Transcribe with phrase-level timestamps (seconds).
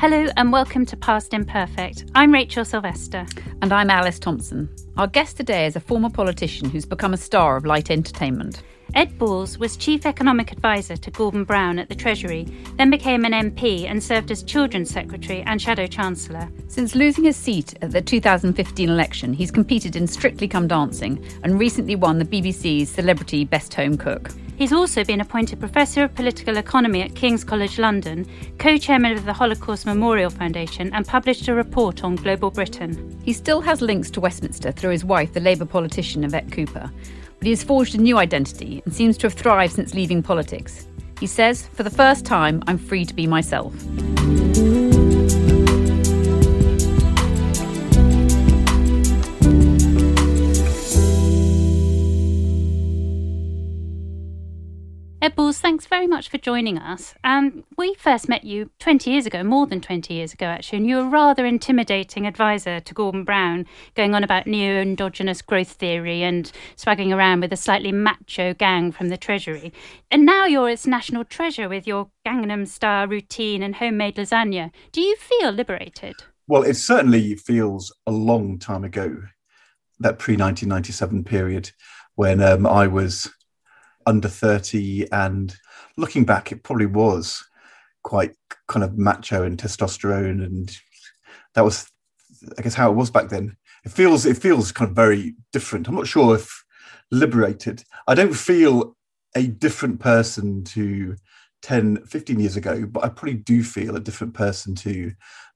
[0.00, 2.04] Hello and welcome to Past Imperfect.
[2.14, 3.26] I'm Rachel Sylvester.
[3.60, 4.68] And I'm Alice Thomson.
[4.96, 8.62] Our guest today is a former politician who's become a star of light entertainment.
[8.94, 13.32] Ed Balls was Chief Economic Advisor to Gordon Brown at the Treasury, then became an
[13.32, 16.48] MP and served as Children's Secretary and Shadow Chancellor.
[16.68, 21.58] Since losing his seat at the 2015 election, he's competed in Strictly Come Dancing and
[21.58, 24.30] recently won the BBC's Celebrity Best Home Cook.
[24.58, 28.26] He's also been appointed Professor of Political Economy at King's College London,
[28.58, 33.18] co chairman of the Holocaust Memorial Foundation, and published a report on global Britain.
[33.24, 36.90] He still has links to Westminster through his wife, the Labour politician Yvette Cooper
[37.38, 40.86] but he has forged a new identity and seems to have thrived since leaving politics.
[41.20, 43.74] He says, For the first time, I'm free to be myself.
[55.28, 57.14] Ed Balls, thanks very much for joining us.
[57.22, 60.86] Um, we first met you 20 years ago, more than 20 years ago, actually, and
[60.86, 65.72] you were a rather intimidating advisor to Gordon Brown, going on about neo endogenous growth
[65.72, 69.70] theory and swagging around with a slightly macho gang from the Treasury.
[70.10, 74.70] And now you're its national treasure with your Gangnam style routine and homemade lasagna.
[74.92, 76.14] Do you feel liberated?
[76.46, 79.24] Well, it certainly feels a long time ago,
[80.00, 81.72] that pre 1997 period
[82.14, 83.30] when um, I was
[84.08, 85.54] under 30 and
[85.96, 87.44] looking back it probably was
[88.02, 88.32] quite
[88.66, 90.76] kind of macho and testosterone and
[91.54, 91.90] that was
[92.56, 93.56] i guess how it was back then.
[93.84, 95.88] It feels it feels kind of very different.
[95.88, 96.64] I'm not sure if
[97.10, 97.84] liberated.
[98.06, 98.96] I don't feel
[99.36, 101.16] a different person to
[101.62, 105.10] 10 15 years ago but i probably do feel a different person to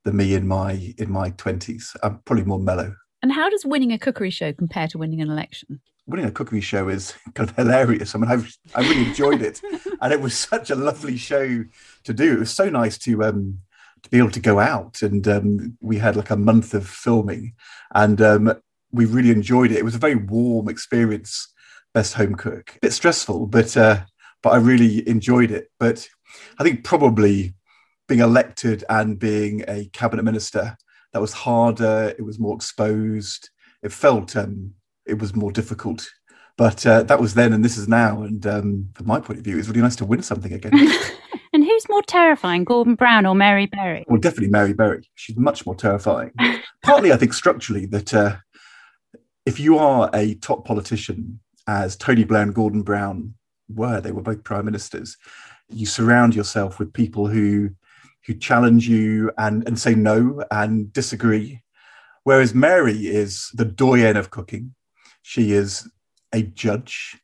[0.04, 2.92] the me in my in my 20s i'm probably more mellow.
[3.22, 6.60] And how does winning a cookery show compare to winning an election winning a cookery
[6.60, 8.14] show is kind of hilarious.
[8.14, 9.60] I mean, I've I really enjoyed it,
[10.00, 11.64] and it was such a lovely show
[12.04, 12.34] to do.
[12.34, 13.58] It was so nice to um,
[14.02, 17.54] to be able to go out, and um, we had like a month of filming,
[17.94, 18.54] and um,
[18.90, 19.78] we really enjoyed it.
[19.78, 21.48] It was a very warm experience.
[21.94, 24.00] Best home cook, a bit stressful, but uh,
[24.42, 25.70] but I really enjoyed it.
[25.78, 26.08] But
[26.58, 27.54] I think probably
[28.08, 30.76] being elected and being a cabinet minister
[31.12, 32.14] that was harder.
[32.18, 33.50] It was more exposed.
[33.82, 34.74] It felt um,
[35.06, 36.08] it was more difficult.
[36.56, 38.22] But uh, that was then, and this is now.
[38.22, 40.72] And um, from my point of view, it's really nice to win something again.
[41.52, 44.04] and who's more terrifying, Gordon Brown or Mary Berry?
[44.06, 45.08] Well, definitely Mary Berry.
[45.14, 46.32] She's much more terrifying.
[46.82, 48.36] Partly, I think, structurally, that uh,
[49.46, 53.34] if you are a top politician, as Tony Blair and Gordon Brown
[53.68, 55.16] were, they were both prime ministers,
[55.68, 57.70] you surround yourself with people who
[58.26, 61.60] who challenge you and, and say no and disagree.
[62.24, 64.74] Whereas Mary is the doyen of cooking.
[65.22, 65.90] She is
[66.32, 67.18] a judge.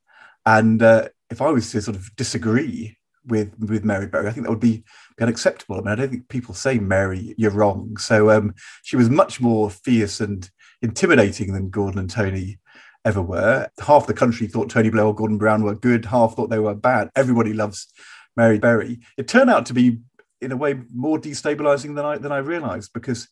[0.47, 4.47] And uh, if I was to sort of disagree with with Mary Berry, I think
[4.47, 4.85] that would be,
[5.21, 5.77] unacceptable.
[5.77, 7.97] I mean, I don't think people say Mary, you're wrong.
[7.97, 8.55] So um,
[8.85, 10.49] she was much more fierce and
[10.81, 12.61] intimidating than Gordon and Tony
[13.05, 13.69] ever were.
[13.81, 16.75] Half the country thought Tony Blair or Gordon Brown were good, half thought they were
[16.75, 17.11] bad.
[17.17, 17.89] Everybody loves
[18.37, 19.01] Mary Berry.
[19.17, 19.99] It turned out to be,
[20.41, 23.29] in a way, more destabilizing than I than I realized because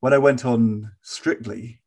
[0.00, 1.80] when I went on Strictly,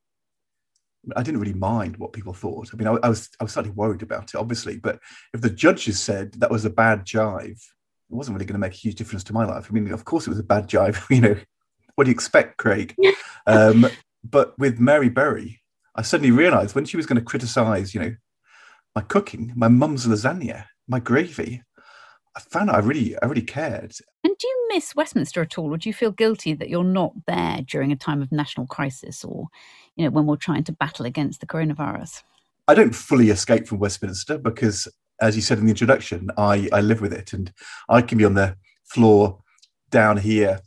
[1.15, 2.69] I didn't really mind what people thought.
[2.73, 4.99] I mean, I, I, was I was slightly worried about it, obviously, but
[5.33, 7.61] if the judges said that was a bad jive,
[8.09, 9.67] it wasn't really going to make a huge difference to my life.
[9.69, 10.97] I mean, of course, it was a bad jive.
[11.09, 11.35] You know,
[11.95, 12.95] what do you expect, Craig?
[13.47, 13.87] um,
[14.23, 15.61] but with Mary Berry,
[15.95, 18.15] I suddenly realised when she was going to criticise, you know,
[18.95, 21.63] my cooking, my mum's lasagna, my gravy,
[22.35, 23.95] I found out I really, I really cared.
[24.23, 27.11] And do you miss Westminster at all, or do you feel guilty that you're not
[27.25, 29.47] there during a time of national crisis, or
[29.95, 32.21] you know, when we're trying to battle against the coronavirus?
[32.67, 34.87] I don't fully escape from Westminster because,
[35.19, 37.51] as you said in the introduction, I, I live with it and
[37.89, 39.41] I can be on the floor
[39.89, 40.59] down here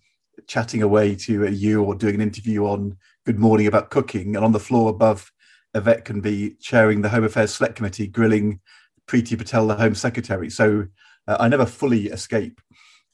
[0.49, 4.51] chatting away to you or doing an interview on Good Morning about cooking, and on
[4.51, 5.31] the floor above,
[5.73, 8.59] Yvette can be chairing the Home Affairs Select Committee, grilling
[9.07, 10.51] Priti Patel, the Home Secretary.
[10.51, 10.87] So
[11.29, 12.61] uh, I never fully escape.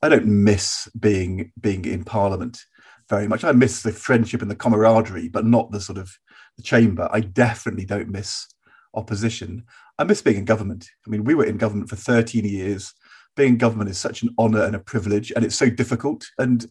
[0.02, 2.62] I don't miss being being in Parliament
[3.08, 3.44] very much.
[3.44, 6.10] I miss the friendship and the camaraderie, but not the sort of
[6.56, 7.08] the chamber.
[7.12, 8.46] I definitely don't miss
[8.94, 9.64] opposition.
[9.98, 10.88] I miss being in government.
[11.06, 12.93] I mean, we were in government for 13 years.
[13.37, 16.26] Being in government is such an honour and a privilege, and it's so difficult.
[16.38, 16.66] And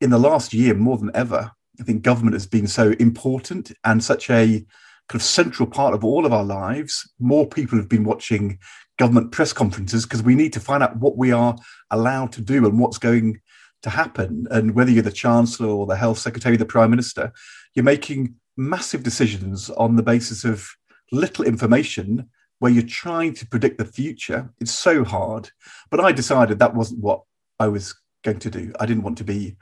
[0.00, 4.02] in the last year, more than ever, I think government has been so important and
[4.02, 4.64] such a
[5.08, 7.10] kind of central part of all of our lives.
[7.20, 8.58] More people have been watching
[8.98, 11.56] government press conferences because we need to find out what we are
[11.90, 13.40] allowed to do and what's going
[13.82, 14.46] to happen.
[14.50, 17.32] And whether you're the Chancellor or the Health Secretary, the Prime Minister,
[17.74, 20.68] you're making massive decisions on the basis of
[21.12, 22.28] little information
[22.58, 24.50] where you're trying to predict the future.
[24.60, 25.50] It's so hard.
[25.90, 27.22] But I decided that wasn't what
[27.60, 27.94] I was
[28.24, 28.72] going to do.
[28.80, 29.56] I didn't want to be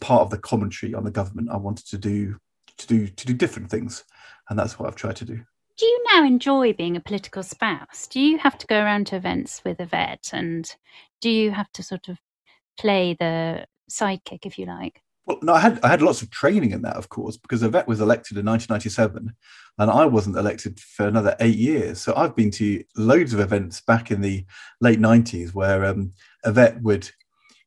[0.00, 1.50] part of the commentary on the government.
[1.50, 2.36] I wanted to do
[2.78, 4.04] to do to do different things.
[4.48, 5.40] And that's what I've tried to do.
[5.78, 8.08] Do you now enjoy being a political spouse?
[8.08, 10.68] Do you have to go around to events with Yvette and
[11.20, 12.18] do you have to sort of
[12.80, 15.00] play the sidekick, if you like?
[15.24, 17.86] Well, no, I had I had lots of training in that, of course, because Yvette
[17.86, 19.32] was elected in 1997,
[19.78, 22.00] and I wasn't elected for another eight years.
[22.00, 24.44] So I've been to loads of events back in the
[24.80, 26.12] late 90s where um,
[26.44, 27.08] Yvette would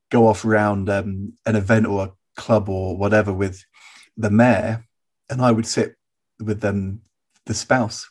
[0.10, 3.63] go off around um, an event or a club or whatever with
[4.18, 4.86] the mayor,
[5.30, 5.96] and I would sit
[6.40, 7.02] with um,
[7.51, 8.09] the spouse.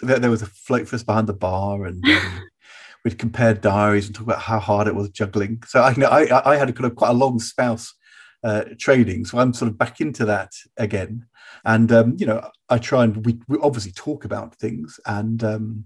[0.00, 2.42] There, there was a float for us behind the bar, and um,
[3.04, 5.62] we'd compare diaries and talk about how hard it was juggling.
[5.66, 7.94] So I, you know, I, I had a kind of quite a long spouse
[8.42, 11.26] uh, trading, so I'm sort of back into that again.
[11.64, 15.84] And um, you know, I try and we, we obviously talk about things and um,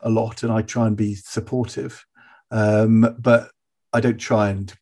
[0.00, 2.04] a lot, and I try and be supportive,
[2.50, 3.50] um, but
[3.92, 4.74] I don't try and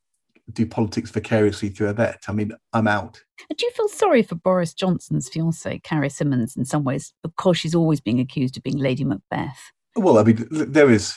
[0.54, 2.25] do politics vicariously through Yvette.
[2.28, 3.20] I mean, I'm out.
[3.49, 7.75] Do you feel sorry for Boris Johnson's fiancée, Carrie Symonds, in some ways, because she's
[7.75, 9.72] always being accused of being Lady Macbeth?
[9.96, 11.16] Well, I mean, there is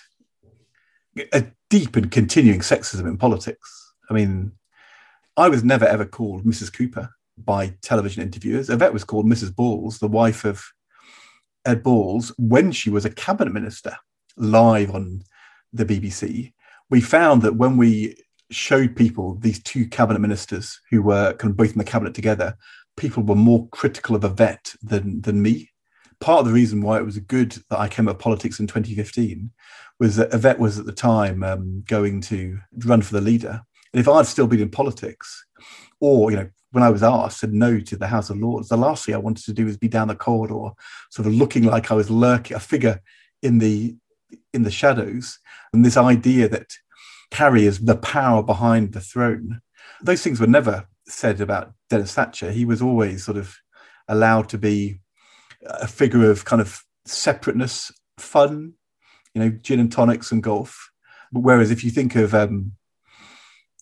[1.31, 3.93] a deep and continuing sexism in politics.
[4.09, 4.51] I mean,
[5.37, 6.73] I was never ever called Mrs.
[6.73, 8.69] Cooper by television interviewers.
[8.69, 9.55] Yvette was called Mrs.
[9.55, 10.63] Balls, the wife of
[11.65, 13.97] Ed Balls, when she was a cabinet minister
[14.37, 15.21] live on
[15.73, 16.53] the BBC.
[16.89, 18.15] We found that when we
[18.51, 22.55] showed people these two cabinet ministers who were kind of both in the cabinet together,
[22.97, 25.71] people were more critical of Yvette than than me.
[26.19, 29.51] Part of the reason why it was good that I came up politics in 2015
[29.99, 33.61] was that Yvette was at the time um, going to run for the leader.
[33.93, 35.45] And if I'd still been in politics,
[35.99, 38.77] or you know, when I was asked, said no to the House of Lords, the
[38.77, 40.71] last thing I wanted to do was be down the corridor,
[41.09, 43.01] sort of looking like I was lurking, a figure
[43.41, 43.95] in the
[44.53, 45.39] in the shadows.
[45.73, 46.73] And this idea that
[47.31, 49.61] Carrie is the power behind the throne.
[50.01, 52.51] Those things were never said about Denis Thatcher.
[52.51, 53.55] He was always sort of
[54.07, 54.99] allowed to be
[55.65, 58.73] a figure of kind of separateness, fun,
[59.33, 60.91] you know, gin and tonics and golf.
[61.31, 62.73] Whereas if you think of um,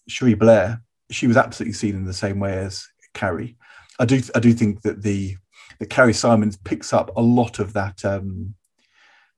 [0.07, 0.81] Cherie Blair,
[1.12, 3.57] she was absolutely seen in the same way as Carrie.
[4.00, 5.38] I do, I do think that the
[5.80, 8.56] that Carrie Symonds picks up a lot of that um,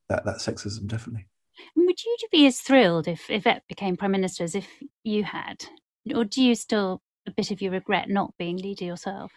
[0.09, 1.27] that that sexism, definitely.
[1.75, 4.67] Would you be as thrilled if Yvette became prime minister as if
[5.03, 5.65] you had,
[6.13, 9.31] or do you still a bit of you regret not being leader yourself?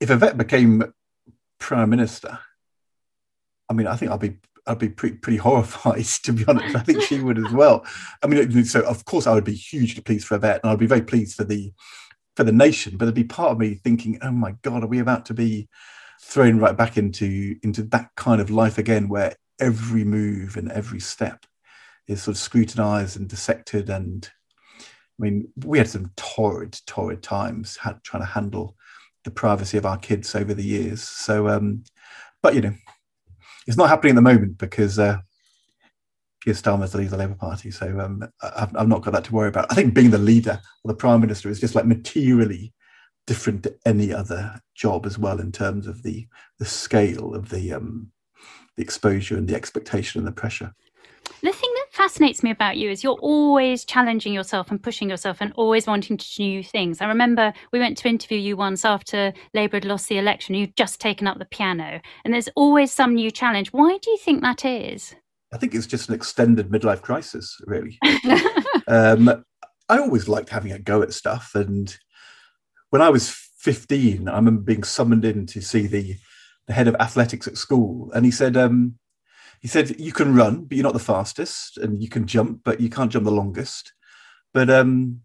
[0.00, 0.92] If Yvette became
[1.58, 2.38] prime minister,
[3.68, 6.76] I mean, I think I'd be I'd be pretty, pretty horrified to be honest.
[6.76, 7.84] I think she would as well.
[8.22, 10.86] I mean, so of course I would be hugely pleased for Yvette, and I'd be
[10.86, 11.72] very pleased for the
[12.36, 12.96] for the nation.
[12.96, 15.68] But there'd be part of me thinking, "Oh my God, are we about to be
[16.20, 21.00] thrown right back into into that kind of life again, where every move and every
[21.00, 21.46] step
[22.06, 23.88] is sort of scrutinized and dissected.
[23.90, 24.28] And
[24.80, 28.76] I mean, we had some torrid, torrid times trying to handle
[29.24, 31.02] the privacy of our kids over the years.
[31.02, 31.84] So, um,
[32.42, 32.74] but you know,
[33.66, 35.18] it's not happening at the moment because uh,
[36.44, 37.70] Keir Starmer's the leader of the Labour Party.
[37.70, 39.70] So um, I've, I've, not got that to worry about.
[39.70, 42.74] I think being the leader or the prime minister is just like materially
[43.26, 46.26] different to any other job as well in terms of the
[46.58, 48.12] the scale of the um,
[48.76, 50.74] the exposure and the expectation and the pressure.
[51.42, 51.54] That
[52.04, 56.18] fascinates me about you is you're always challenging yourself and pushing yourself and always wanting
[56.18, 57.00] to do new things.
[57.00, 60.54] I remember we went to interview you once after Labour had lost the election.
[60.54, 63.72] You'd just taken up the piano, and there's always some new challenge.
[63.72, 65.14] Why do you think that is?
[65.50, 67.98] I think it's just an extended midlife crisis, really.
[68.86, 69.42] um,
[69.88, 71.54] I always liked having a go at stuff.
[71.54, 71.96] And
[72.90, 76.16] when I was 15, I remember being summoned in to see the,
[76.66, 78.12] the head of athletics at school.
[78.12, 78.98] And he said, um,
[79.64, 82.82] he said, You can run, but you're not the fastest, and you can jump, but
[82.82, 83.94] you can't jump the longest.
[84.52, 85.22] But um,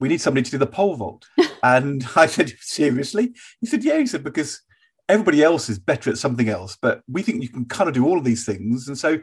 [0.00, 1.24] we need somebody to do the pole vault.
[1.62, 3.32] and I said, Seriously?
[3.60, 3.98] He said, Yeah.
[3.98, 4.60] He said, Because
[5.08, 8.04] everybody else is better at something else, but we think you can kind of do
[8.04, 8.88] all of these things.
[8.88, 9.20] And so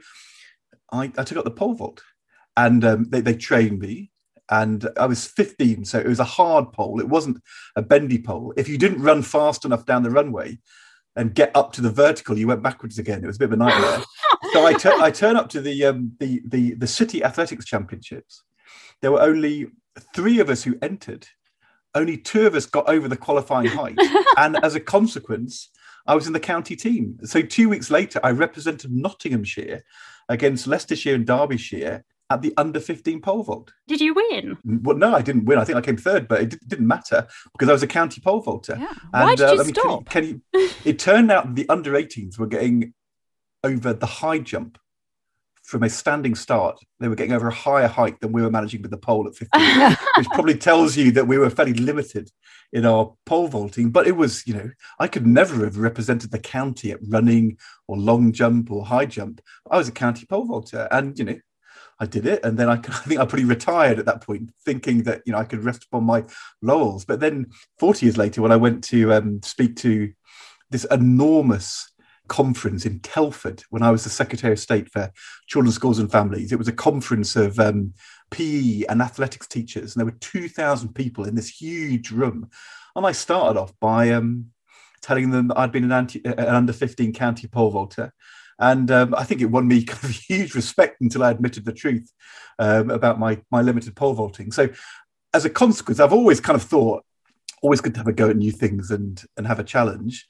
[0.94, 2.02] I, I took up the pole vault
[2.56, 4.12] and um, they, they trained me.
[4.50, 7.02] And I was 15, so it was a hard pole.
[7.02, 7.42] It wasn't
[7.76, 8.54] a bendy pole.
[8.56, 10.60] If you didn't run fast enough down the runway
[11.16, 13.24] and get up to the vertical, you went backwards again.
[13.24, 14.04] It was a bit of a nightmare.
[14.52, 18.44] so I, tur- I turn up to the, um, the, the, the City Athletics Championships.
[19.02, 19.68] There were only
[20.16, 21.28] three of us who entered.
[21.96, 23.98] Only two of us got over the qualifying height.
[24.38, 25.70] and as a consequence,
[26.08, 27.18] I was in the county team.
[27.24, 29.84] So two weeks later, I represented Nottinghamshire
[30.30, 33.72] against Leicestershire and Derbyshire at the under 15 pole vault.
[33.88, 34.58] Did you win?
[34.66, 35.60] Well, no, I didn't win.
[35.60, 38.42] I think I came third, but it didn't matter because I was a county pole
[38.42, 38.76] vaulter.
[38.80, 38.94] Yeah.
[39.12, 40.10] Why And, did uh, you I mean, stop?
[40.10, 42.94] Can you, can you, it turned out the under 18s were getting
[43.64, 44.78] over the high jump
[45.64, 46.78] from a standing start.
[47.00, 49.36] They were getting over a higher height than we were managing with the pole at
[49.36, 52.30] 15, which probably tells you that we were fairly limited
[52.74, 53.90] in our pole vaulting.
[53.90, 57.98] But it was, you know, I could never have represented the county at running or
[57.98, 59.40] long jump or high jump.
[59.70, 61.40] I was a county pole vaulter, and you know,
[62.00, 65.04] I did it, and then I, I think I pretty retired at that point, thinking
[65.04, 66.24] that you know I could rest upon my
[66.62, 67.06] laurels.
[67.06, 67.48] But then,
[67.78, 70.12] forty years later, when I went to um, speak to
[70.70, 71.90] this enormous
[72.28, 75.12] conference in Telford, when I was the Secretary of State for
[75.48, 77.94] Children's Schools and Families, it was a conference of um,
[78.32, 82.50] PE and athletics teachers, and there were two thousand people in this huge room.
[82.96, 84.48] And I started off by um,
[85.02, 88.14] telling them that I'd been an, anti, an under fifteen county pole vaulter.
[88.60, 91.74] And um, I think it won me kind of huge respect until I admitted the
[91.74, 92.12] truth
[92.60, 94.52] um, about my my limited pole vaulting.
[94.52, 94.70] So,
[95.34, 97.04] as a consequence, I've always kind of thought,
[97.62, 100.26] always good to have a go at new things and and have a challenge.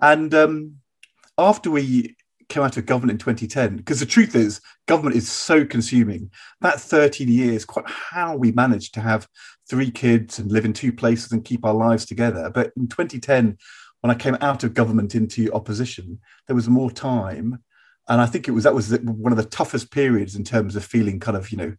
[0.00, 0.76] And um,
[1.38, 2.16] after we
[2.48, 6.30] came out of government in 2010, because the truth is, government is so consuming.
[6.60, 9.26] That 13 years, quite how we managed to have
[9.68, 12.50] three kids and live in two places and keep our lives together.
[12.50, 13.58] But in 2010,
[14.00, 17.62] when I came out of government into opposition, there was more time
[18.08, 20.84] and I think it was that was one of the toughest periods in terms of
[20.84, 21.76] feeling kind of you know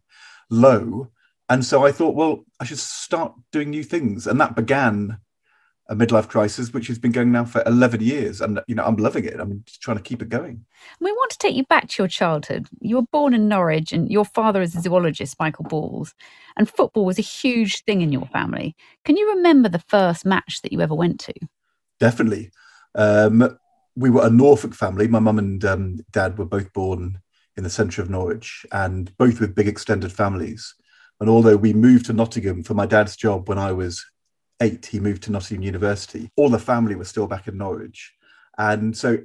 [0.50, 1.08] low.
[1.50, 5.18] And so I thought, well, I should start doing new things, and that began
[5.90, 8.96] a midlife crisis, which has been going now for eleven years, and you know I'm
[8.96, 9.40] loving it.
[9.40, 10.66] I'm trying to keep it going.
[11.00, 12.66] We want to take you back to your childhood.
[12.80, 16.14] You were born in Norwich, and your father is a zoologist, Michael Balls,
[16.56, 18.76] and football was a huge thing in your family.
[19.06, 21.32] Can you remember the first match that you ever went to?
[22.00, 22.50] Definitely.
[22.94, 23.58] Um,
[23.96, 25.08] we were a Norfolk family.
[25.08, 27.20] My mum and um, dad were both born
[27.56, 30.74] in the centre of Norwich and both with big extended families.
[31.20, 34.06] And although we moved to Nottingham for my dad's job when I was
[34.60, 38.12] eight, he moved to Nottingham University, all the family was still back in Norwich.
[38.56, 39.18] And so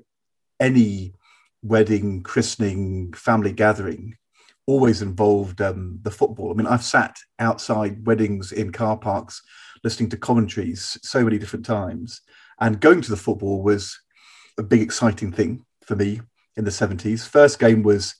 [0.59, 1.13] any
[1.61, 4.17] wedding, christening, family gathering
[4.65, 6.51] always involved um, the football.
[6.51, 9.41] I mean, I've sat outside weddings in car parks
[9.83, 12.21] listening to commentaries so many different times.
[12.63, 13.99] And going to the football was
[14.57, 16.21] a big exciting thing for me
[16.55, 17.27] in the 70s.
[17.27, 18.15] First game was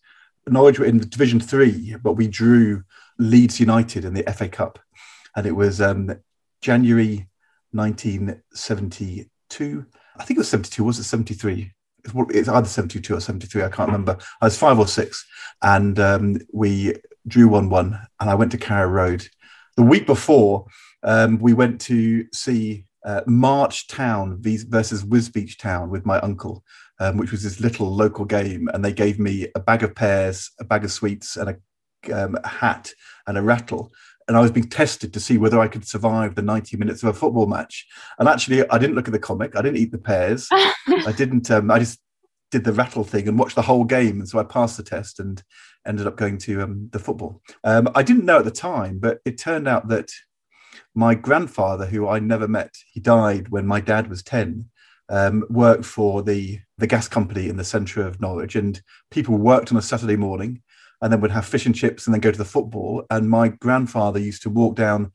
[0.45, 2.83] Norwich were in Division Three, but we drew
[3.17, 4.79] Leeds United in the FA Cup,
[5.37, 6.13] and it was um,
[6.61, 7.29] January
[7.71, 9.85] 1972.
[10.17, 10.83] I think it was 72.
[10.83, 11.71] Was it 73?
[12.03, 13.63] It's either 72 or 73.
[13.63, 14.17] I can't remember.
[14.41, 15.25] I was five or six,
[15.61, 16.95] and um, we
[17.25, 17.97] drew one-one.
[18.19, 19.25] And I went to Carrow Road.
[19.77, 20.65] The week before,
[21.01, 26.63] um, we went to see uh, March Town versus Wisbech Town with my uncle,
[26.99, 28.69] um, which was this little local game.
[28.73, 32.37] And they gave me a bag of pears, a bag of sweets, and a, um,
[32.43, 32.91] a hat
[33.27, 33.91] and a rattle.
[34.27, 37.09] And I was being tested to see whether I could survive the 90 minutes of
[37.09, 37.85] a football match.
[38.19, 39.55] And actually, I didn't look at the comic.
[39.55, 40.47] I didn't eat the pears.
[40.51, 41.51] I didn't.
[41.51, 41.99] Um, I just
[42.51, 44.19] did the rattle thing and watched the whole game.
[44.19, 45.43] And so I passed the test and
[45.85, 47.41] ended up going to um, the football.
[47.63, 50.09] Um, I didn't know at the time, but it turned out that
[50.95, 54.69] my grandfather, who I never met, he died when my dad was 10,
[55.09, 58.55] um, worked for the, the gas company in the centre of Norwich.
[58.55, 60.61] And people worked on a Saturday morning
[61.01, 63.03] and then would have fish and chips and then go to the football.
[63.09, 65.11] And my grandfather used to walk down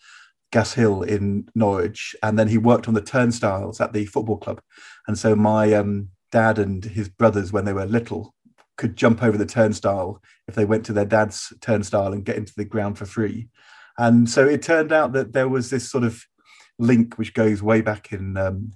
[0.50, 4.60] Gas Hill in Norwich and then he worked on the turnstiles at the football club.
[5.06, 8.34] And so my um, dad and his brothers, when they were little,
[8.76, 12.54] could jump over the turnstile if they went to their dad's turnstile and get into
[12.56, 13.48] the ground for free.
[13.98, 16.24] And so it turned out that there was this sort of
[16.78, 18.72] link which goes way back in um,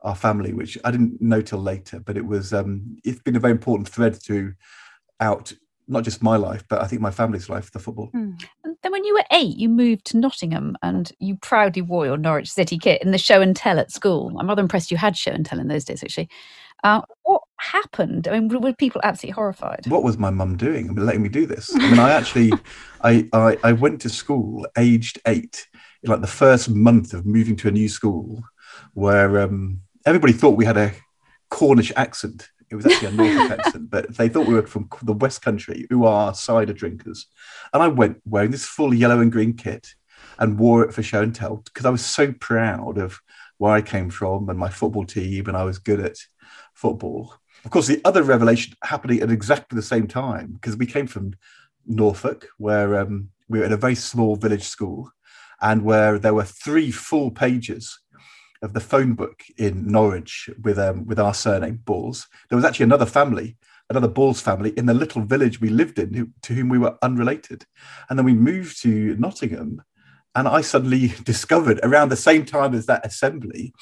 [0.00, 3.40] our family, which I didn't know till later, but it was um, it's been a
[3.40, 4.54] very important thread to
[5.20, 5.52] out
[5.88, 8.10] not just my life, but I think my family's life, the football.
[8.14, 8.42] Mm.
[8.64, 12.16] And then when you were eight, you moved to Nottingham and you proudly wore your
[12.16, 14.32] Norwich City kit in the show and tell at school.
[14.38, 16.28] I'm rather impressed you had show and tell in those days, actually.
[16.84, 18.28] Uh, what happened?
[18.28, 19.86] I mean, were people absolutely horrified?
[19.86, 20.88] What was my mum doing?
[20.88, 21.74] I mean, letting me do this.
[21.74, 22.52] I mean, I actually,
[23.02, 25.66] I, I, I went to school aged eight,
[26.04, 28.42] like the first month of moving to a new school,
[28.94, 30.92] where um, everybody thought we had a
[31.50, 32.50] Cornish accent.
[32.70, 35.86] It was actually a Norfolk accent, but they thought we were from the West Country,
[35.90, 37.26] who are cider drinkers.
[37.72, 39.94] And I went wearing this full yellow and green kit
[40.38, 43.20] and wore it for show and tell because I was so proud of
[43.58, 46.16] where I came from and my football team, and I was good at
[46.74, 47.34] football.
[47.64, 51.34] Of course, the other revelation happening at exactly the same time because we came from
[51.86, 55.10] Norfolk, where um, we were in a very small village school,
[55.60, 58.00] and where there were three full pages
[58.62, 62.28] of the phone book in Norwich with um, with our surname Balls.
[62.48, 63.56] There was actually another family,
[63.90, 66.96] another Balls family in the little village we lived in, who, to whom we were
[67.02, 67.64] unrelated.
[68.10, 69.82] And then we moved to Nottingham,
[70.34, 73.72] and I suddenly discovered around the same time as that assembly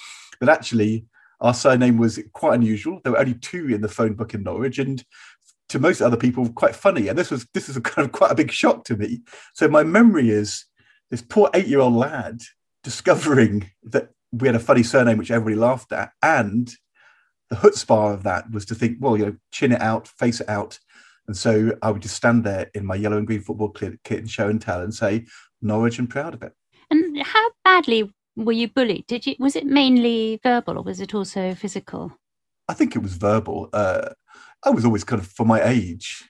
[0.41, 1.07] that actually
[1.41, 3.01] our surname was quite unusual.
[3.03, 5.05] There were only two in the phone book in Norwich, and
[5.69, 7.09] to most other people, quite funny.
[7.09, 9.21] And this was this is kind of quite a big shock to me.
[9.55, 10.65] So my memory is
[11.11, 12.41] this poor eight-year-old lad
[12.83, 16.71] discovering that we had a funny surname which everybody laughed at, and
[17.49, 20.49] the chutzpah of that was to think, well, you know, chin it out, face it
[20.49, 20.79] out.
[21.27, 24.31] And so I would just stand there in my yellow and green football kit and
[24.31, 25.27] show and tell and say,
[25.63, 26.53] Norwich and proud of it.
[26.91, 28.13] And how badly
[28.45, 29.07] were you bullied?
[29.07, 32.13] Did you was it mainly verbal or was it also physical?
[32.69, 33.69] I think it was verbal.
[33.73, 34.11] Uh,
[34.65, 36.29] I was always kind of for my age.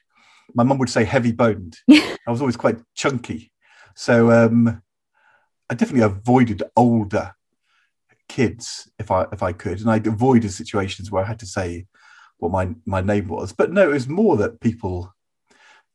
[0.53, 1.77] My mum would say heavy boned.
[1.89, 3.51] I was always quite chunky,
[3.95, 4.81] so um,
[5.69, 7.33] I definitely avoided older
[8.27, 11.87] kids if I if I could, and I avoided situations where I had to say
[12.37, 13.53] what my my name was.
[13.53, 15.13] But no, it was more that people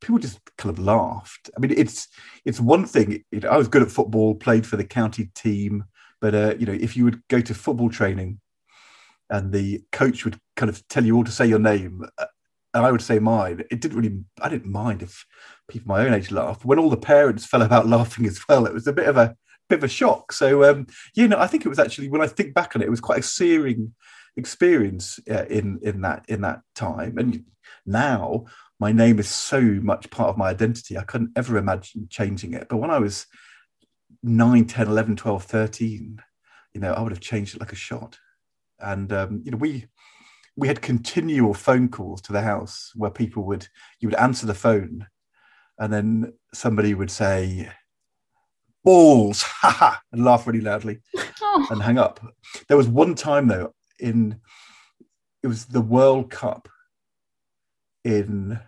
[0.00, 1.50] people just kind of laughed.
[1.56, 2.08] I mean, it's
[2.44, 3.24] it's one thing.
[3.30, 5.84] You know, I was good at football, played for the county team,
[6.20, 8.40] but uh, you know, if you would go to football training,
[9.30, 12.26] and the coach would kind of tell you all to say your name, uh,
[12.74, 14.18] and I would say mine, it didn't really.
[14.40, 15.24] I didn't mind if
[15.68, 16.64] people my own age laughed.
[16.64, 19.34] When all the parents fell about laughing as well, it was a bit of a
[19.68, 20.32] bit of a shock.
[20.32, 22.86] So um, you know, I think it was actually when I think back on it,
[22.86, 23.94] it was quite a searing
[24.36, 27.18] experience uh, in in that in that time.
[27.18, 27.44] And
[27.84, 28.44] now
[28.78, 30.98] my name is so much part of my identity.
[30.98, 32.68] I couldn't ever imagine changing it.
[32.68, 33.26] But when I was
[34.26, 36.18] 9, 10, 11, 12, 13,
[36.74, 38.18] you know, I would have changed it like a shot.
[38.80, 39.86] And um, you know, we
[40.56, 43.68] we had continual phone calls to the house where people would
[44.00, 45.06] you would answer the phone
[45.78, 47.70] and then somebody would say
[48.84, 51.00] balls, ha ha, and laugh really loudly
[51.40, 51.66] oh.
[51.70, 52.20] and hang up.
[52.68, 54.40] There was one time though in
[55.42, 56.68] it was the World Cup
[58.04, 58.58] in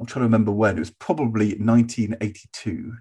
[0.00, 2.92] I'm trying to remember when it was probably 1982.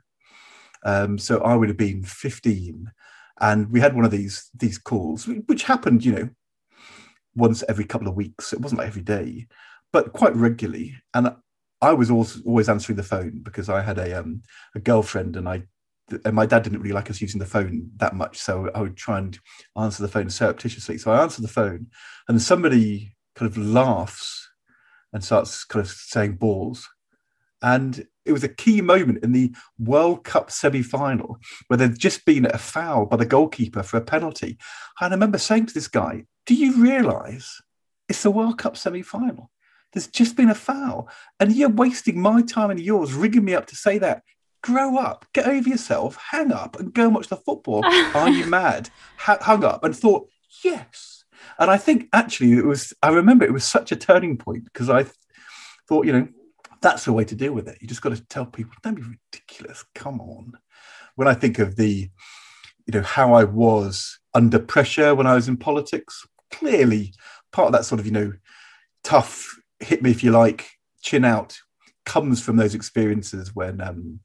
[0.86, 2.92] Um, so I would have been 15,
[3.40, 6.30] and we had one of these these calls, which happened, you know,
[7.36, 8.54] once every couple of weeks.
[8.54, 9.48] It wasn't like every day,
[9.94, 10.96] but quite regularly.
[11.14, 11.36] And
[11.82, 14.42] I was always always answering the phone because I had a um,
[14.76, 15.64] a girlfriend, and I
[16.26, 18.98] and my dad didn't really like us using the phone that much, so I would
[18.98, 19.38] try and
[19.78, 20.98] answer the phone surreptitiously.
[20.98, 21.88] So I answered the phone,
[22.28, 24.50] and somebody kind of laughs
[25.14, 26.88] and starts kind of saying balls.
[27.62, 32.26] And it was a key moment in the World Cup semi final where there'd just
[32.26, 34.58] been a foul by the goalkeeper for a penalty.
[35.00, 37.62] And I remember saying to this guy, Do you realize
[38.10, 39.50] it's the World Cup semi final?
[39.94, 41.10] There's just been a foul.
[41.40, 44.24] And you're wasting my time and yours rigging me up to say that.
[44.62, 47.86] Grow up, get over yourself, hang up, and go and watch the football.
[48.14, 48.90] Are you mad?
[49.28, 50.28] H- hung up and thought,
[50.64, 51.18] Yes,
[51.60, 54.90] and I think actually it was, I remember it was such a turning point because
[54.90, 55.06] I
[55.88, 56.28] thought, you know,
[56.82, 57.78] that's the way to deal with it.
[57.82, 59.84] You just got to tell people, don't be ridiculous.
[59.96, 60.54] Come on.
[61.16, 62.10] When I think of the,
[62.86, 67.14] you know, how I was under pressure when I was in politics, clearly
[67.52, 68.34] part of that sort of, you know,
[69.04, 69.48] tough,
[69.80, 70.70] hit me if you like,
[71.02, 71.58] chin out
[72.06, 74.20] comes from those experiences when um,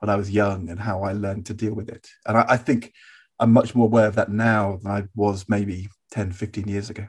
[0.00, 2.08] when I was young and how I learned to deal with it.
[2.26, 2.92] And I, I think
[3.38, 7.06] I'm much more aware of that now than I was maybe 10, 15 years ago.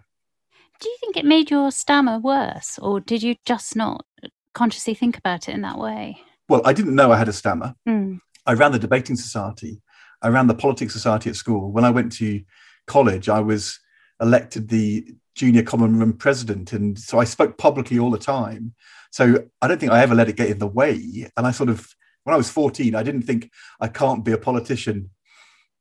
[0.80, 4.06] Do you think it made your stammer worse, or did you just not
[4.54, 6.20] consciously think about it in that way?
[6.50, 7.76] Well, I didn't know I had a stammer.
[7.88, 8.20] Mm.
[8.46, 9.82] I ran the debating society.
[10.22, 11.72] I ran the politics society at school.
[11.72, 12.42] When I went to
[12.88, 13.80] college, I was
[14.22, 16.74] elected the junior common room president.
[16.74, 18.74] And so I spoke publicly all the time.
[19.12, 21.30] So I don't think I ever let it get in the way.
[21.38, 21.88] And I sort of,
[22.24, 25.10] when I was 14, I didn't think I can't be a politician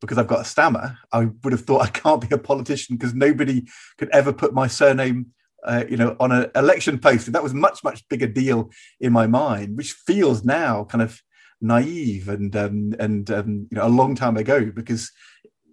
[0.02, 3.14] because I've got a stammer, I would have thought I can't be a politician because
[3.14, 3.66] nobody
[3.98, 5.28] could ever put my surname,
[5.64, 7.30] uh, you know, on an election poster.
[7.30, 8.70] That was much much bigger deal
[9.00, 11.20] in my mind, which feels now kind of
[11.60, 15.10] naive and um, and um, you know a long time ago because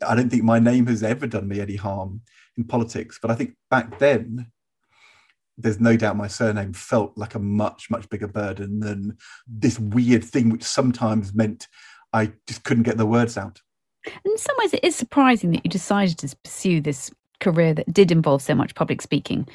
[0.05, 2.21] I don't think my name has ever done me any harm
[2.57, 3.19] in politics.
[3.21, 4.47] But I think back then
[5.57, 10.23] there's no doubt my surname felt like a much, much bigger burden than this weird
[10.23, 11.67] thing, which sometimes meant
[12.13, 13.59] I just couldn't get the words out.
[14.23, 18.11] In some ways, it is surprising that you decided to pursue this career that did
[18.11, 19.47] involve so much public speaking.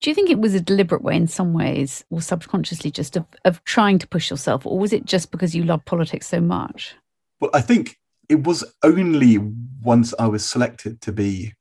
[0.00, 3.26] Do you think it was a deliberate way in some ways, or subconsciously just of,
[3.44, 6.94] of trying to push yourself, or was it just because you love politics so much?
[7.40, 9.38] Well, I think it was only
[9.82, 11.54] once I was selected to be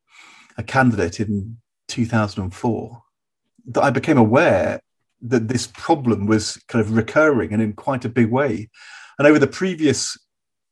[0.58, 3.04] a candidate in 2004
[3.70, 4.82] that I became aware
[5.22, 8.70] that this problem was kind of recurring and in quite a big way.
[9.18, 10.18] And over the previous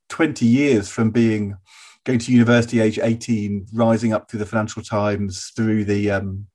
[0.10, 1.56] 20 years from being
[2.04, 6.46] going to university age 18, rising up through the Financial Times, through the um,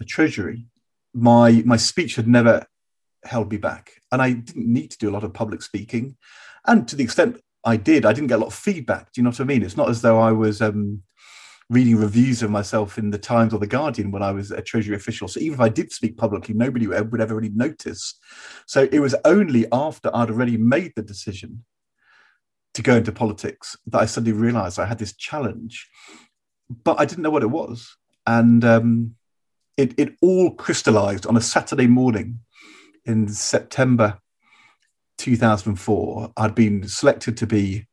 [0.00, 0.66] the Treasury,
[1.14, 2.66] my my speech had never
[3.24, 6.16] held me back, and I didn't need to do a lot of public speaking.
[6.66, 9.12] And to the extent I did, I didn't get a lot of feedback.
[9.12, 9.62] Do you know what I mean?
[9.62, 11.02] It's not as though I was um,
[11.68, 14.96] reading reviews of myself in the Times or the Guardian when I was a Treasury
[14.96, 15.28] official.
[15.28, 18.18] So even if I did speak publicly, nobody would ever really notice.
[18.66, 21.64] So it was only after I'd already made the decision
[22.74, 25.88] to go into politics that I suddenly realised I had this challenge,
[26.84, 27.96] but I didn't know what it was.
[28.26, 29.16] And um,
[29.80, 32.40] it, it all crystallized on a Saturday morning
[33.06, 34.20] in September
[35.16, 36.32] 2004.
[36.36, 37.86] I'd been selected to be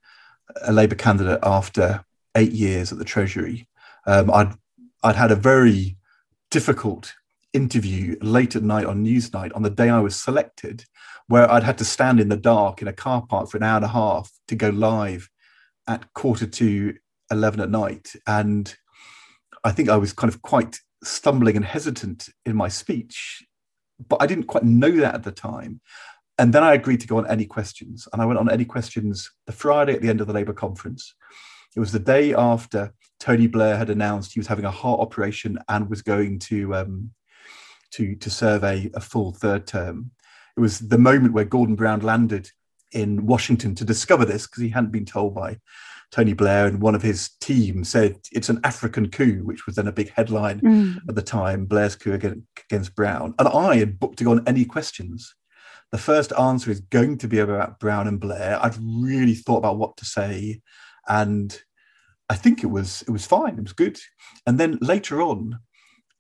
[0.64, 2.04] a Labour candidate after
[2.36, 3.70] eight years at the Treasury.
[4.06, 4.54] Um, I'd,
[5.02, 5.98] I'd had a very
[6.52, 7.14] difficult
[7.54, 10.84] interview late at night on Newsnight on the day I was selected,
[11.28, 13.78] where I'd had to stand in the dark in a car park for an hour
[13.78, 15.30] and a half to go live
[15.88, 16.96] at quarter to
[17.32, 18.14] 11 at night.
[18.26, 18.76] And
[19.64, 23.44] I think I was kind of quite stumbling and hesitant in my speech,
[24.08, 25.82] but I didn't quite know that at the time.
[26.40, 28.08] And then I agreed to go on any questions.
[28.14, 31.16] And I went on any questions the Friday at the end of the Labour conference.
[31.76, 35.58] It was the day after Tony Blair had announced he was having a heart operation
[35.68, 37.12] and was going to um,
[37.92, 40.12] to to serve a, a full third term.
[40.56, 42.52] It was the moment where Gordon Brown landed
[42.92, 45.60] in Washington to discover this because he hadn't been told by
[46.12, 49.88] Tony Blair and one of his team said it's an African coup, which was then
[49.88, 50.98] a big headline mm.
[51.08, 53.34] at the time, Blair's coup against, against Brown.
[53.40, 55.36] And I had booked to go on any questions.
[55.92, 58.60] The first answer is going to be about Brown and Blair.
[58.62, 60.62] I'd really thought about what to say,
[61.08, 61.58] and
[62.30, 63.58] I think it was it was fine.
[63.58, 63.98] It was good.
[64.46, 65.60] And then later on,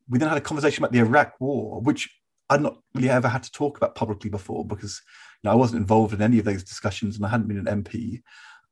[0.10, 2.10] we then had a conversation about the Iraq War, which
[2.50, 5.02] I'd not really ever had to talk about publicly before because
[5.44, 7.84] you know, I wasn't involved in any of those discussions and I hadn't been an
[7.84, 8.22] MP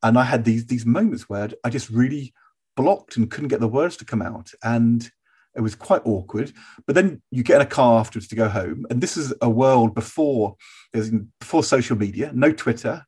[0.06, 2.34] and I had these these moments where I just really
[2.78, 5.10] blocked and couldn't get the words to come out, and
[5.56, 6.54] it was quite awkward.
[6.86, 9.50] But then you get in a car afterwards to go home, and this is a
[9.50, 10.58] world before
[10.94, 13.04] there's before social media, no Twitter,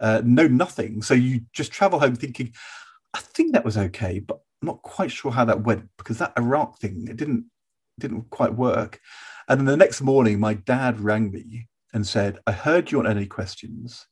[0.00, 1.00] uh, no nothing.
[1.02, 2.52] So you just travel home thinking,
[3.14, 6.32] I think that was okay, but I'm not quite sure how that went because that
[6.36, 7.44] Iraq thing it didn't
[8.00, 8.98] didn't quite work.
[9.48, 13.06] And then the next morning, my dad rang me and said, "I heard you on
[13.06, 14.08] any questions."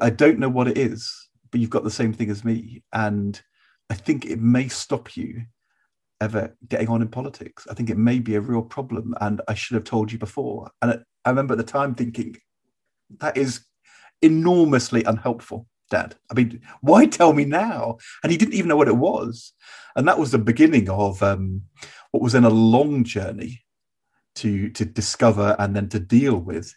[0.00, 1.23] I don't know what it is,
[1.54, 2.82] but you've got the same thing as me.
[2.92, 3.40] And
[3.88, 5.44] I think it may stop you
[6.20, 7.64] ever getting on in politics.
[7.70, 9.14] I think it may be a real problem.
[9.20, 10.72] And I should have told you before.
[10.82, 12.34] And I remember at the time thinking,
[13.20, 13.64] that is
[14.20, 16.16] enormously unhelpful, Dad.
[16.28, 17.98] I mean, why tell me now?
[18.24, 19.52] And he didn't even know what it was.
[19.94, 21.62] And that was the beginning of um,
[22.10, 23.62] what was then a long journey
[24.34, 26.74] to to discover and then to deal with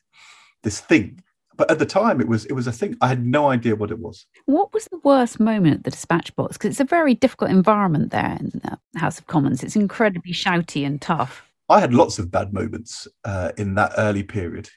[0.61, 1.23] this thing
[1.57, 3.91] but at the time it was it was a thing i had no idea what
[3.91, 4.25] it was.
[4.45, 8.11] What was the worst moment at the dispatch box because it's a very difficult environment
[8.11, 9.63] there in the house of commons.
[9.63, 11.43] It's incredibly shouty and tough.
[11.69, 14.69] I had lots of bad moments uh, in that early period.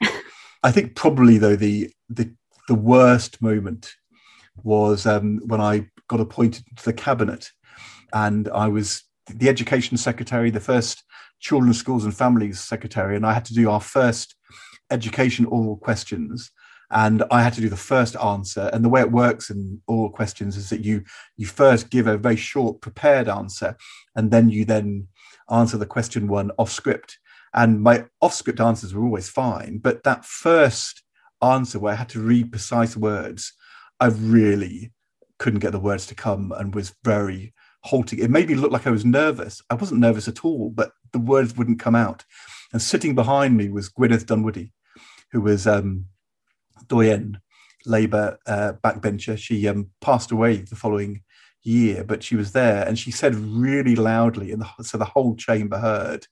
[0.63, 2.33] I think probably though the the,
[2.67, 3.93] the worst moment
[4.63, 7.49] was um, when i got appointed to the cabinet
[8.13, 11.03] and i was the education secretary the first
[11.39, 14.35] children's schools and families secretary and i had to do our first
[14.91, 16.51] education oral questions
[16.91, 18.69] and I had to do the first answer.
[18.73, 21.03] And the way it works in all questions is that you
[21.37, 23.77] you first give a very short prepared answer,
[24.15, 25.07] and then you then
[25.49, 27.17] answer the question one off script.
[27.53, 31.03] And my off script answers were always fine, but that first
[31.41, 33.53] answer where I had to read precise words,
[33.99, 34.91] I really
[35.39, 38.19] couldn't get the words to come and was very halting.
[38.19, 39.61] It made me look like I was nervous.
[39.69, 42.23] I wasn't nervous at all, but the words wouldn't come out.
[42.71, 44.71] And sitting behind me was Gwyneth Dunwoody,
[45.31, 46.05] who was um,
[46.87, 47.39] doyen
[47.85, 49.37] Labour uh, backbencher.
[49.37, 51.23] She um, passed away the following
[51.63, 55.77] year, but she was there and she said really loudly, and so the whole chamber
[55.79, 56.27] heard,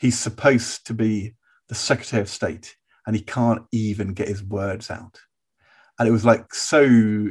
[0.00, 1.34] he's supposed to be
[1.68, 5.18] the Secretary of State and he can't even get his words out.
[5.98, 7.30] And it was like so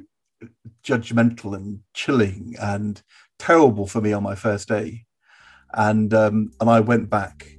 [0.83, 3.01] judgmental and chilling and
[3.39, 5.05] terrible for me on my first day.
[5.73, 7.56] And um, and I went back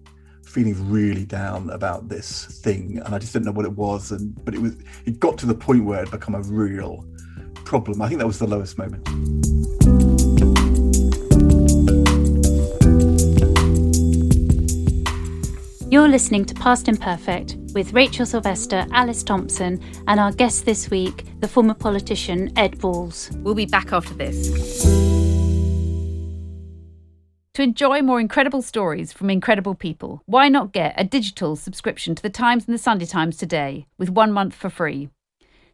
[0.49, 4.13] feeling really down about this thing, and I just didn't know what it was.
[4.13, 7.05] And but it was it got to the point where it become a real
[7.65, 8.01] problem.
[8.03, 9.07] I think that was the lowest moment.
[15.91, 21.25] You're listening to Past Imperfect with Rachel Sylvester, Alice Thomson, and our guest this week,
[21.41, 23.31] the former politician Ed Balls.
[23.37, 25.18] We'll be back after this.
[27.59, 32.23] To enjoy more incredible stories from incredible people, why not get a digital subscription to
[32.23, 35.09] The Times and The Sunday Times today with one month for free?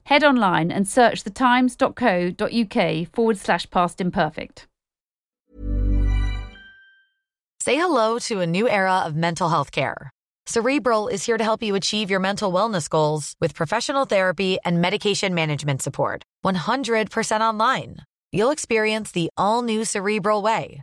[0.04, 4.66] Head online and search thetimes.co.uk forward slash past imperfect.
[7.60, 10.10] Say hello to a new era of mental health care.
[10.46, 14.80] Cerebral is here to help you achieve your mental wellness goals with professional therapy and
[14.80, 16.22] medication management support.
[16.46, 17.98] 100% online.
[18.32, 20.82] You'll experience the all new Cerebral Way,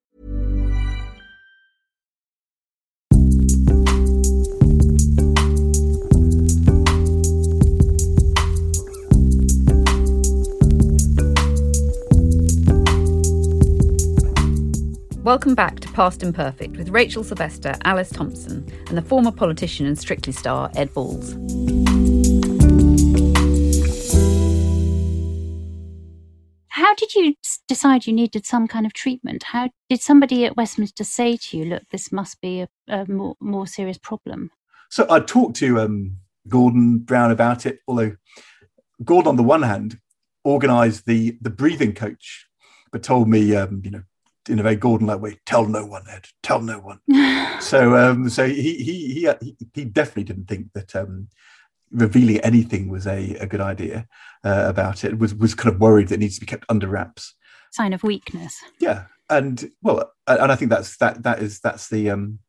[15.23, 19.95] Welcome back to Past Imperfect with Rachel Sylvester, Alice Thomson, and the former politician and
[19.95, 21.33] Strictly star Ed Balls.
[26.69, 27.35] How did you
[27.67, 29.43] decide you needed some kind of treatment?
[29.43, 33.35] How did somebody at Westminster say to you, look, this must be a, a more,
[33.39, 34.49] more, serious problem?
[34.89, 38.15] So I talked to um, Gordon Brown about it, although
[39.03, 39.99] Gordon, on the one hand,
[40.43, 42.47] organised the the breathing coach,
[42.91, 44.01] but told me, um, you know,
[44.49, 46.99] in a very Gordon-like way, tell no one, Ed, tell no one.
[47.61, 51.27] so, um, so he, he he he definitely didn't think that um,
[51.91, 54.07] revealing anything was a, a good idea
[54.43, 55.19] uh, about it.
[55.19, 57.35] Was was kind of worried that it needs to be kept under wraps.
[57.71, 58.57] Sign of weakness.
[58.79, 62.39] Yeah, and well, and I think that's that that is that's the um,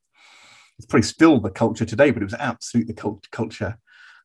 [0.78, 3.78] it's probably still the culture today, but it was absolutely the cult- culture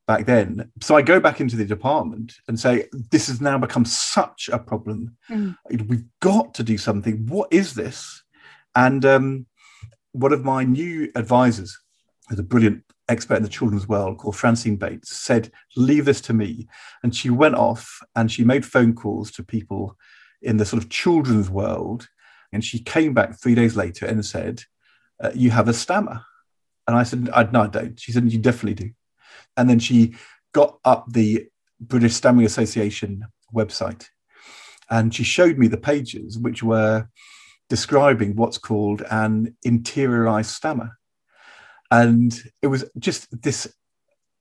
[0.08, 0.72] back then.
[0.82, 4.58] So I go back into the department and say, this has now become such a
[4.58, 5.17] problem.
[5.30, 5.58] Mm.
[5.86, 7.28] We've got to do something.
[7.28, 8.24] What is this?
[8.74, 9.48] And um,
[10.13, 11.78] one of my new advisors,
[12.30, 16.34] who's a brilliant expert in the children's world called Francine Bates, said, leave this to
[16.34, 16.67] me.
[17.04, 19.98] And she went off and she made phone calls to people
[20.41, 22.08] in the sort of children's world.
[22.54, 24.63] And she came back three days later and said,
[25.22, 26.22] uh, you have a stammer.
[26.88, 28.00] And I said, I, no, I don't.
[28.00, 28.91] She said, you definitely do
[29.56, 30.15] and then she
[30.54, 31.47] got up the
[31.80, 34.08] British Stammering Association website
[34.89, 37.08] and she showed me the pages which were
[37.69, 40.97] describing what's called an interiorized stammer.
[41.91, 43.73] And it was just this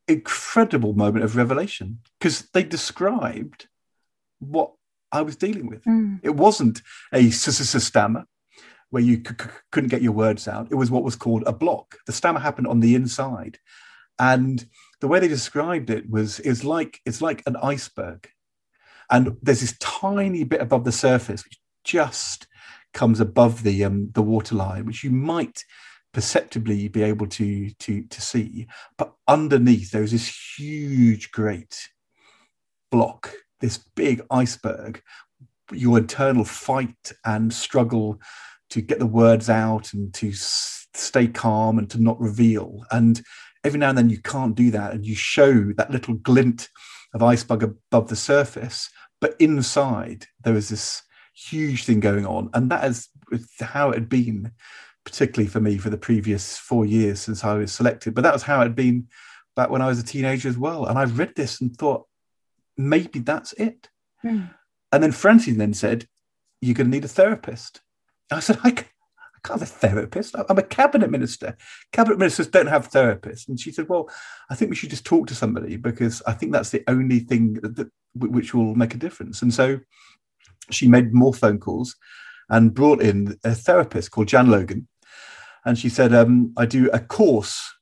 [0.09, 3.69] incredible moment of revelation because they described
[4.39, 4.73] what
[5.13, 5.85] I was dealing with.
[5.85, 6.21] Mm.
[6.23, 6.83] It wasn't
[7.13, 8.27] a stammer
[8.91, 9.35] where you c-
[9.73, 10.69] couldn't get your words out.
[10.71, 11.97] It was what was called a block.
[12.07, 13.59] The stammer happened on the inside.
[14.19, 14.65] And
[15.01, 18.29] the way they described it was is like it's like an iceberg.
[19.11, 22.47] And there's this tiny bit above the surface which just
[22.93, 25.63] comes above the um, the waterline which you might
[26.13, 28.67] perceptibly be able to to to see.
[28.97, 31.89] But underneath there's this huge great
[32.91, 35.03] block this big iceberg.
[35.73, 38.21] Your internal fight and struggle
[38.71, 42.85] to get the words out and to stay calm and to not reveal.
[42.91, 43.21] And
[43.67, 46.69] every now and then you can't do that and you show that little glint
[47.13, 48.89] of iceberg above the surface
[49.21, 51.03] but inside there was this
[51.37, 52.51] huge thing going on.
[52.55, 53.09] And that is
[53.61, 54.53] how it had been
[55.05, 58.15] particularly for me for the previous four years since i was selected.
[58.15, 59.09] But that was how it had been
[59.55, 60.87] back when i was a teenager as well.
[60.87, 62.07] And i read this and thought
[62.77, 63.89] maybe that's it.
[64.25, 64.51] Mm.
[64.91, 66.09] and then francine then said
[66.61, 67.81] you're going to need a therapist.
[68.31, 68.75] I said i,
[69.47, 70.35] can't have a therapist.
[70.49, 71.57] I'm a cabinet minister.
[71.93, 73.49] Cabinet ministers don't have therapists.
[73.49, 74.11] And she said, well,
[74.51, 77.55] I think we should just talk to somebody because I think that's the only thing
[77.55, 79.43] that, which will make a difference.
[79.43, 79.79] And so
[80.71, 81.97] she made more phone calls
[82.49, 84.89] and brought in a therapist called Jan Logan.
[85.65, 87.73] And she said, um, I do a course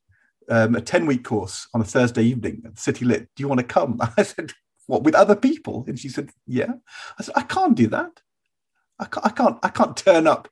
[0.51, 3.29] um, a 10 week course on a Thursday evening at City Lit.
[3.35, 3.99] Do you want to come?
[4.19, 4.53] I said,
[4.87, 5.85] What, with other people?
[5.87, 6.73] And she said, Yeah.
[7.19, 8.21] I said, I can't do that.
[8.99, 10.49] I can't, I can't, I can't turn up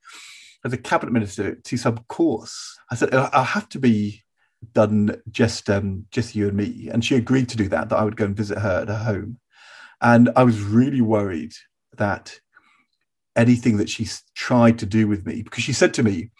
[0.65, 2.79] as a cabinet minister to some course.
[2.91, 4.23] I said, I'll have to be
[4.73, 6.89] done just um, just you and me.
[6.93, 8.97] And she agreed to do that, that I would go and visit her at her
[8.97, 9.39] home.
[10.01, 11.53] And I was really worried
[11.97, 12.39] that
[13.37, 16.31] anything that she tried to do with me, because she said to me,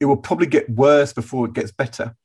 [0.00, 2.16] it will probably get worse before it gets better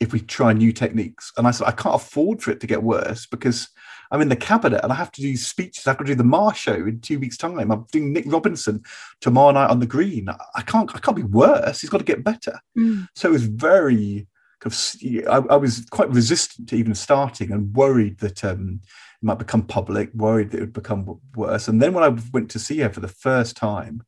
[0.00, 1.32] if we try new techniques.
[1.36, 3.68] And I said, I can't afford for it to get worse because
[4.10, 5.86] I'm in the cabinet and I have to do speeches.
[5.86, 7.70] I have to do the Marr show in two weeks' time.
[7.70, 8.82] I'm doing Nick Robinson
[9.20, 10.28] tomorrow night on the green.
[10.28, 11.80] I can't, I can't be worse.
[11.80, 12.60] He's got to get better.
[12.78, 13.08] Mm.
[13.14, 14.26] So it was very,
[14.64, 19.62] I, I, was quite resistant to even starting and worried that um, it might become
[19.62, 21.68] public, worried that it would become worse.
[21.68, 24.02] And then when I went to see her for the first time,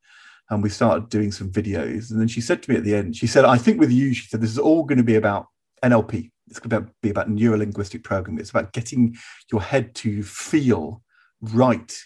[0.51, 3.15] and we started doing some videos, and then she said to me at the end,
[3.15, 5.49] she said, "I think with you, she said, this is all going to be about
[5.85, 6.31] NLP.
[6.51, 8.41] It's going to be about neuro linguistic programming.
[8.41, 9.17] It's about getting
[9.51, 11.03] your head to feel
[11.41, 11.97] right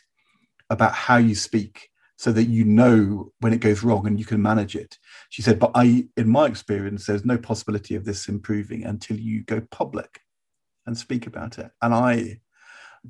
[0.70, 4.40] about how you speak so that you know when it goes wrong and you can
[4.40, 4.96] manage it.
[5.30, 9.42] She said, but I, in my experience, there's no possibility of this improving until you
[9.42, 10.20] go public
[10.86, 11.70] and speak about it.
[11.82, 12.40] And I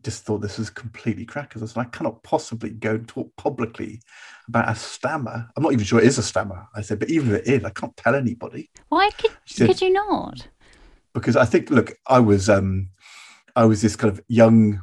[0.01, 1.63] just thought this was completely crackers.
[1.63, 4.01] I said, I cannot possibly go and talk publicly
[4.49, 5.47] about a stammer.
[5.55, 6.67] I'm not even sure it is a stammer.
[6.75, 8.71] I said, but even if it is, I can't tell anybody.
[8.89, 10.49] Why could, said, could you not?
[11.15, 12.89] Because I think, look, I was um,
[13.55, 14.83] I was this kind of young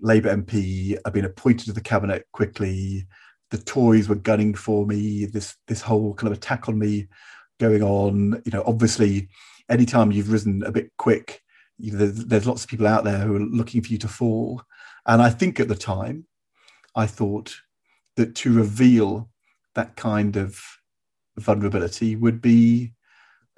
[0.00, 0.96] Labour MP.
[1.04, 3.06] I've been appointed to the cabinet quickly.
[3.50, 5.26] The Tories were gunning for me.
[5.26, 7.08] This this whole kind of attack on me
[7.60, 8.42] going on.
[8.44, 9.28] You know, obviously,
[9.68, 11.42] anytime you've risen a bit quick,
[11.78, 14.08] you know, there's, there's lots of people out there who are looking for you to
[14.08, 14.62] fall.
[15.06, 16.26] And I think at the time,
[16.94, 17.54] I thought
[18.16, 19.28] that to reveal
[19.74, 20.58] that kind of
[21.36, 22.92] vulnerability would be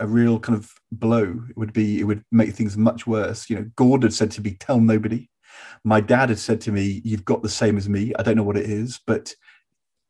[0.00, 1.40] a real kind of blow.
[1.48, 3.50] It would be, it would make things much worse.
[3.50, 5.28] You know, Gordon said to me, tell nobody.
[5.84, 8.12] My dad had said to me, you've got the same as me.
[8.18, 9.34] I don't know what it is, but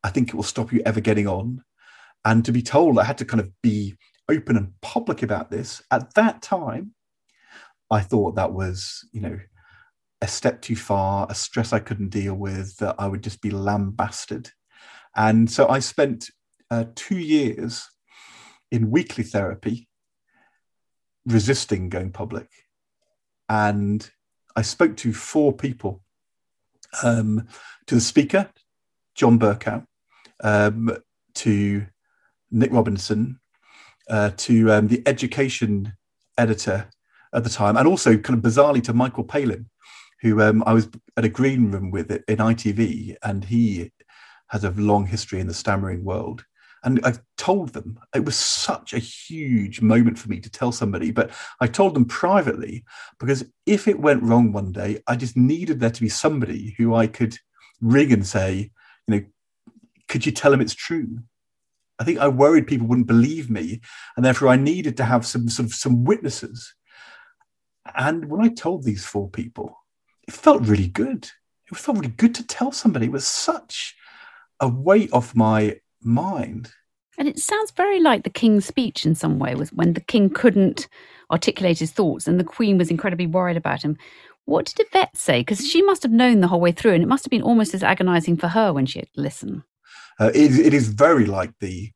[0.04, 1.62] I think it will stop you ever getting on.
[2.24, 3.96] And to be told I had to kind of be
[4.28, 6.94] open and public about this at that time
[7.90, 9.38] I thought that was, you know,
[10.20, 13.50] a step too far, a stress I couldn't deal with, that I would just be
[13.50, 14.50] lambasted.
[15.16, 16.30] And so I spent
[16.70, 17.88] uh, two years
[18.70, 19.88] in weekly therapy,
[21.26, 22.48] resisting going public.
[23.48, 24.08] And
[24.56, 26.02] I spoke to four people
[27.02, 27.46] um,
[27.86, 28.50] to the speaker,
[29.14, 29.84] John Bercow,
[30.42, 30.96] um,
[31.34, 31.86] to
[32.50, 33.40] Nick Robinson,
[34.08, 35.94] uh, to um, the education
[36.36, 36.88] editor,
[37.32, 39.68] at the time, and also kind of bizarrely to Michael Palin,
[40.22, 43.92] who um, I was at a green room with in ITV, and he
[44.48, 46.44] has a long history in the stammering world.
[46.84, 51.10] And I told them it was such a huge moment for me to tell somebody,
[51.10, 52.84] but I told them privately
[53.18, 56.94] because if it went wrong one day, I just needed there to be somebody who
[56.94, 57.36] I could
[57.80, 58.70] ring and say,
[59.06, 59.24] you know,
[60.08, 61.18] could you tell him it's true?
[61.98, 63.80] I think I worried people wouldn't believe me,
[64.16, 66.74] and therefore I needed to have some sort of some witnesses
[67.94, 69.78] and when I told these four people,
[70.26, 71.30] it felt really good.
[71.70, 73.06] It felt really good to tell somebody.
[73.06, 73.96] It was such
[74.60, 76.70] a weight off my mind.
[77.18, 80.30] And it sounds very like the King's speech in some way, was when the King
[80.30, 80.88] couldn't
[81.30, 83.96] articulate his thoughts and the Queen was incredibly worried about him.
[84.44, 85.40] What did Yvette say?
[85.40, 87.74] Because she must have known the whole way through, and it must have been almost
[87.74, 89.62] as agonising for her when she had to listen.
[90.18, 91.90] Uh, it, it is very like the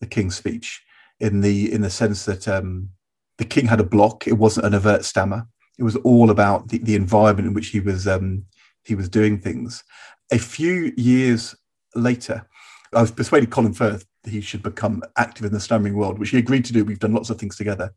[0.00, 0.80] the King's speech
[1.18, 2.90] in the in the sense that um,
[3.38, 4.26] the king had a block.
[4.26, 5.46] It wasn't an overt stammer.
[5.78, 8.44] It was all about the, the environment in which he was um,
[8.84, 9.82] he was doing things.
[10.30, 11.54] A few years
[11.94, 12.46] later,
[12.94, 16.30] I was persuaded Colin Firth that he should become active in the stammering world, which
[16.30, 16.84] he agreed to do.
[16.84, 17.92] We've done lots of things together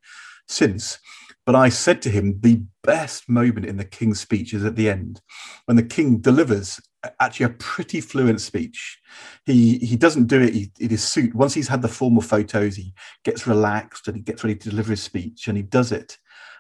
[0.47, 0.99] since.
[1.45, 4.89] But I said to him, the best moment in the king's speech is at the
[4.89, 5.21] end,
[5.65, 6.79] when the king delivers
[7.19, 8.99] actually a pretty fluent speech.
[9.45, 11.33] He he doesn't do it in his suit.
[11.33, 14.91] Once he's had the formal photos, he gets relaxed and he gets ready to deliver
[14.91, 16.17] his speech, and he does it.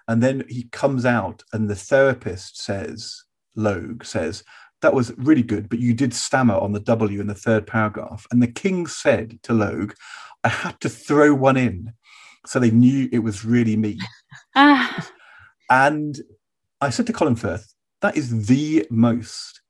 [0.07, 3.23] And then he comes out, and the therapist says,
[3.55, 4.43] Logue says,
[4.81, 8.25] that was really good, but you did stammer on the W in the third paragraph.
[8.31, 9.93] And the king said to Logue,
[10.43, 11.93] I had to throw one in
[12.45, 13.99] so they knew it was really me.
[14.55, 15.07] Ah.
[15.69, 16.17] And
[16.81, 19.61] I said to Colin Firth, that is the most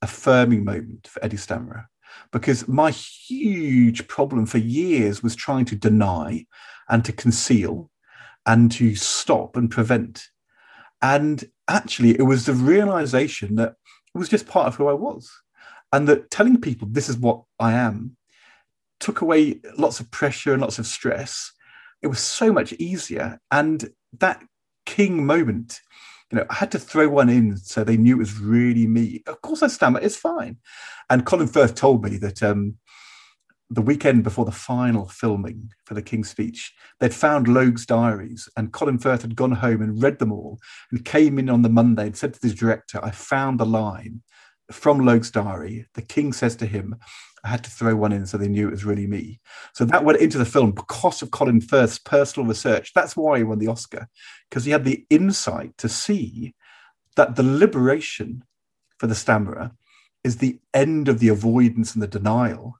[0.00, 1.88] affirming moment for Eddie Stammerer
[2.32, 6.46] because my huge problem for years was trying to deny
[6.88, 7.90] and to conceal
[8.46, 10.28] and to stop and prevent.
[11.02, 13.74] And actually, it was the realization that
[14.18, 15.30] was just part of who I was.
[15.92, 18.16] And that telling people this is what I am
[19.00, 21.52] took away lots of pressure and lots of stress.
[22.02, 23.40] It was so much easier.
[23.50, 24.42] And that
[24.86, 25.80] king moment,
[26.30, 29.22] you know, I had to throw one in so they knew it was really me.
[29.26, 30.00] Of course, I stammer.
[30.00, 30.58] It's fine.
[31.08, 32.76] And Colin Firth told me that um,
[33.70, 38.72] the weekend before the final filming for the King's Speech, they'd found Logue's diaries, and
[38.72, 40.58] Colin Firth had gone home and read them all,
[40.90, 44.22] and came in on the Monday and said to the director, "I found the line
[44.72, 45.86] from Logue's diary.
[45.94, 46.96] The King says to him."
[47.42, 49.40] I had to throw one in so they knew it was really me.
[49.72, 52.92] So that went into the film because of Colin Firth's personal research.
[52.92, 54.08] That's why he won the Oscar,
[54.50, 56.54] because he had the insight to see
[57.16, 58.44] that the liberation
[58.98, 59.70] for the stammerer
[60.22, 62.76] is the end of the avoidance and the denial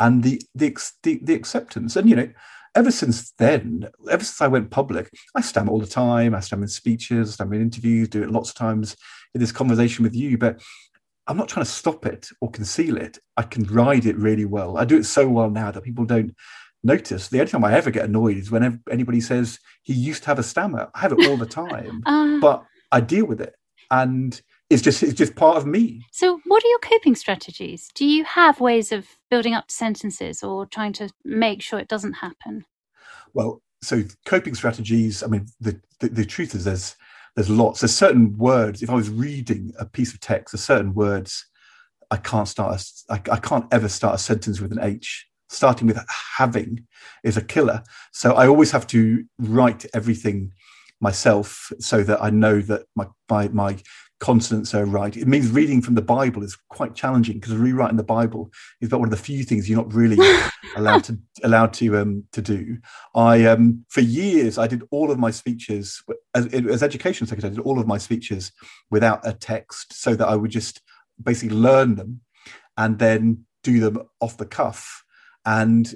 [0.00, 1.94] and the, the, the, the acceptance.
[1.94, 2.28] And, you know,
[2.74, 6.34] ever since then, ever since I went public, I stammer all the time.
[6.34, 8.96] I stammer in speeches, I stammer in interviews, do it lots of times
[9.34, 10.38] in this conversation with you.
[10.38, 10.60] But
[11.26, 13.18] I'm not trying to stop it or conceal it.
[13.36, 14.78] I can ride it really well.
[14.78, 16.34] I do it so well now that people don't
[16.82, 17.28] notice.
[17.28, 20.38] The only time I ever get annoyed is whenever anybody says he used to have
[20.38, 20.88] a stammer.
[20.94, 23.54] I have it all the time, uh, but I deal with it.
[23.90, 24.40] And
[24.70, 26.06] it's just it's just part of me.
[26.12, 27.88] So, what are your coping strategies?
[27.94, 32.14] Do you have ways of building up sentences or trying to make sure it doesn't
[32.14, 32.64] happen?
[33.34, 35.22] Well, so coping strategies.
[35.22, 36.96] I mean, the the, the truth is there's
[37.34, 37.80] there's lots.
[37.80, 38.82] There's certain words.
[38.82, 41.46] If I was reading a piece of text, there's certain words
[42.12, 42.80] I can't start.
[43.08, 45.26] A, I, I can't ever start a sentence with an H.
[45.48, 45.98] Starting with
[46.36, 46.86] having
[47.24, 47.82] is a killer.
[48.12, 50.52] So I always have to write everything
[51.00, 53.76] myself so that I know that my my, my
[54.20, 55.16] consonants are right.
[55.16, 59.00] It means reading from the Bible is quite challenging because rewriting the Bible is about
[59.00, 60.18] one of the few things you're not really
[60.76, 62.78] allowed to allowed to um, to do.
[63.14, 66.02] I um, for years I did all of my speeches
[66.34, 67.52] as, as education secretary.
[67.52, 68.52] I did all of my speeches
[68.90, 70.82] without a text, so that I would just
[71.22, 72.20] basically learn them
[72.76, 75.02] and then do them off the cuff.
[75.44, 75.92] And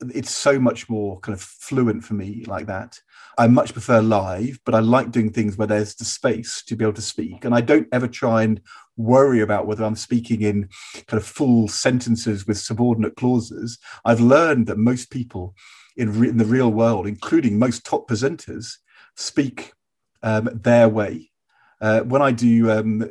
[0.00, 2.98] it's so much more kind of fluent for me like that.
[3.38, 6.84] I much prefer live, but I like doing things where there's the space to be
[6.84, 7.44] able to speak.
[7.44, 8.60] And I don't ever try and
[8.96, 10.68] worry about whether I'm speaking in
[11.06, 13.78] kind of full sentences with subordinate clauses.
[14.04, 15.54] I've learned that most people
[15.96, 18.76] in, re- in the real world, including most top presenters,
[19.16, 19.72] speak
[20.22, 21.30] um, their way.
[21.80, 23.10] Uh, when I do um,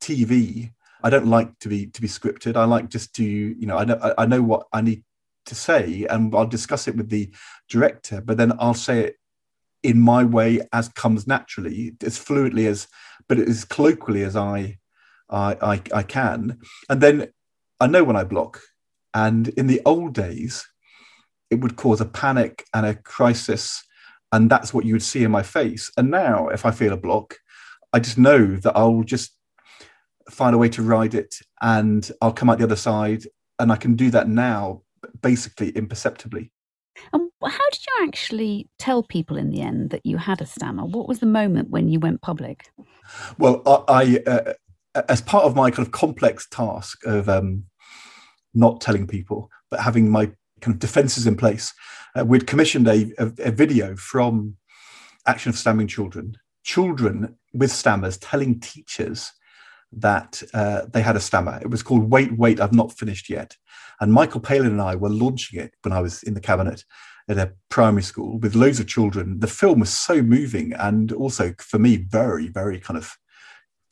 [0.00, 0.72] TV,
[1.02, 2.56] I don't like to be to be scripted.
[2.56, 5.02] I like just to you know I know I know what I need
[5.46, 7.30] to say and I'll discuss it with the
[7.68, 9.16] director, but then I'll say it
[9.82, 12.86] in my way as comes naturally, as fluently as,
[13.28, 14.78] but as colloquially as I,
[15.28, 16.58] I, I, I can.
[16.88, 17.28] And then
[17.80, 18.60] I know when I block.
[19.14, 20.66] And in the old days,
[21.50, 23.82] it would cause a panic and a crisis.
[24.30, 25.90] And that's what you would see in my face.
[25.96, 27.36] And now, if I feel a block,
[27.92, 29.36] I just know that I'll just
[30.30, 33.24] find a way to ride it and I'll come out the other side.
[33.58, 34.82] And I can do that now
[35.20, 36.50] basically imperceptibly.
[37.12, 40.84] And how did you actually tell people in the end that you had a stammer?
[40.84, 42.70] What was the moment when you went public?
[43.38, 44.52] Well, I, I uh,
[45.08, 47.64] as part of my kind of complex task of um,
[48.54, 50.26] not telling people, but having my
[50.60, 51.72] kind of defences in place,
[52.14, 54.56] uh, we'd commissioned a, a, a video from
[55.26, 59.32] Action of Stammering Children, children with stammers telling teachers
[59.92, 61.58] that uh, they had a stammer.
[61.60, 63.56] It was called Wait, Wait, I've Not Finished Yet.
[64.02, 66.84] And Michael Palin and I were launching it when I was in the cabinet
[67.28, 69.38] at a primary school with loads of children.
[69.38, 73.16] The film was so moving and also for me very, very kind of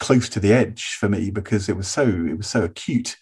[0.00, 3.18] close to the edge for me because it was so it was so acute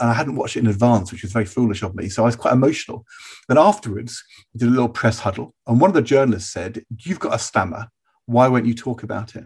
[0.00, 2.26] and i hadn't watched it in advance which was very foolish of me so i
[2.26, 3.06] was quite emotional
[3.46, 7.20] then afterwards we did a little press huddle and one of the journalists said you've
[7.20, 7.86] got a stammer
[8.24, 9.44] why won't you talk about it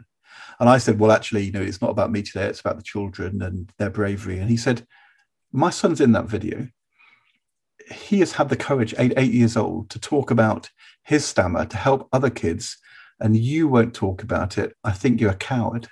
[0.58, 2.44] and I said, well, actually, you know, it's not about me today.
[2.44, 4.38] It's about the children and their bravery.
[4.38, 4.86] And he said,
[5.52, 6.68] my son's in that video.
[7.92, 10.70] He has had the courage, eight, eight years old, to talk about
[11.04, 12.78] his stammer to help other kids,
[13.18, 14.74] and you won't talk about it.
[14.84, 15.88] I think you're a coward.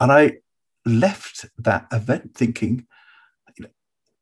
[0.00, 0.38] And I
[0.84, 2.86] left that event thinking,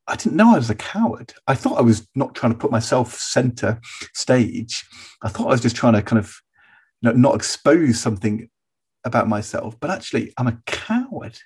[0.08, 1.34] I didn't know I was a coward.
[1.46, 3.80] I thought I was not trying to put myself center
[4.14, 4.84] stage.
[5.22, 6.40] I thought I was just trying to kind of
[7.00, 8.48] you know, not expose something
[9.04, 11.38] about myself, but actually I'm a coward.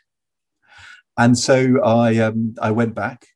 [1.17, 3.27] And so I um, I went back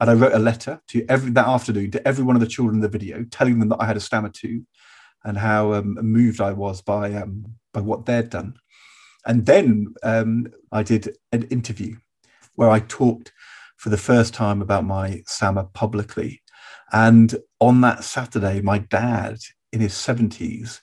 [0.00, 2.76] and I wrote a letter to every that afternoon to every one of the children
[2.76, 4.66] in the video, telling them that I had a stammer too,
[5.24, 8.54] and how um, moved I was by um, by what they'd done.
[9.26, 11.96] And then um, I did an interview
[12.54, 13.32] where I talked
[13.76, 16.42] for the first time about my stammer publicly.
[16.92, 19.38] And on that Saturday, my dad
[19.72, 20.80] in his 70s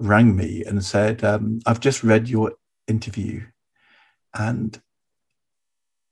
[0.00, 2.52] rang me and said, um, I've just read your
[2.88, 3.44] interview
[4.34, 4.80] and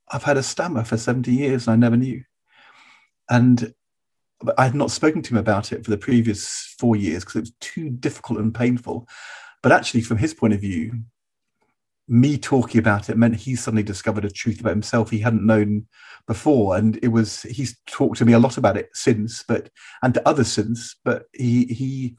[0.09, 2.23] I've had a stammer for 70 years and I never knew.
[3.33, 3.73] And
[4.59, 7.39] I had not spoken to him about it for the previous four years because it
[7.41, 9.07] was too difficult and painful.
[9.63, 11.01] But actually, from his point of view,
[12.07, 15.87] me talking about it meant he suddenly discovered a truth about himself he hadn't known
[16.27, 19.69] before and it was he's talked to me a lot about it since but
[20.01, 22.17] and to others since but he he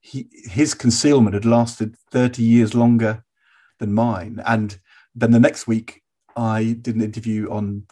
[0.00, 3.24] he his concealment had lasted 30 years longer
[3.78, 4.80] than mine and
[5.14, 6.02] then the next week
[6.36, 7.84] i did an interview on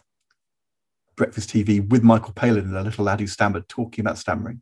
[1.19, 4.61] breakfast tv with michael palin and a little lad who stammered talking about stammering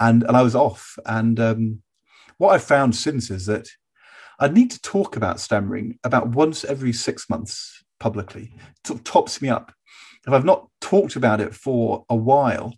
[0.00, 1.82] and and i was off and um,
[2.38, 3.68] what i've found since is that
[4.42, 8.52] I need to talk about stammering about once every six months publicly.
[8.56, 9.72] It sort of tops me up.
[10.26, 12.74] If I've not talked about it for a while,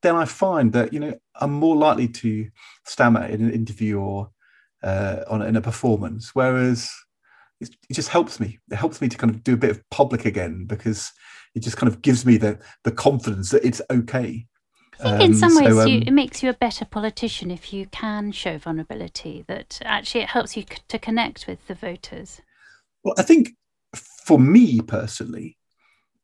[0.00, 2.48] then I find that you know I'm more likely to
[2.86, 4.30] stammer in an interview or
[4.82, 6.34] uh, on in a performance.
[6.34, 6.90] Whereas
[7.60, 8.58] it, it just helps me.
[8.70, 11.12] It helps me to kind of do a bit of public again because
[11.54, 14.46] it just kind of gives me the the confidence that it's okay
[15.00, 17.50] I think in some um, ways so, um, you, it makes you a better politician
[17.50, 19.44] if you can show vulnerability.
[19.46, 22.40] That actually it helps you c- to connect with the voters.
[23.04, 23.50] Well, I think
[23.94, 25.56] for me personally,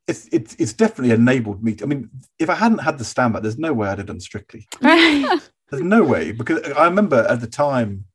[0.08, 1.74] it's, it's it's definitely enabled me.
[1.76, 4.20] To, I mean, if I hadn't had the stammer, there's no way I'd have done
[4.20, 4.66] Strictly.
[4.80, 5.40] there's
[5.72, 8.06] no way because I remember at the time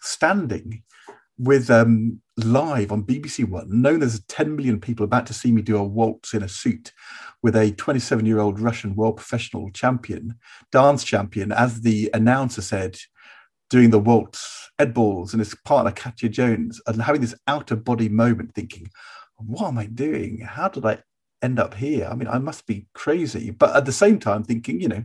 [0.00, 0.82] standing
[1.38, 5.62] with um, live on BBC One, knowing there's 10 million people about to see me
[5.62, 6.92] do a waltz in a suit
[7.42, 10.34] with a 27 year old Russian world professional champion,
[10.70, 12.98] dance champion, as the announcer said,
[13.70, 17.84] doing the waltz, Ed Balls and his partner Katya Jones, and having this out of
[17.84, 18.90] body moment, thinking,
[19.36, 20.40] what am I doing?
[20.40, 20.98] How did I
[21.42, 22.08] end up here?
[22.10, 23.50] I mean, I must be crazy.
[23.50, 25.04] But at the same time, thinking, you know,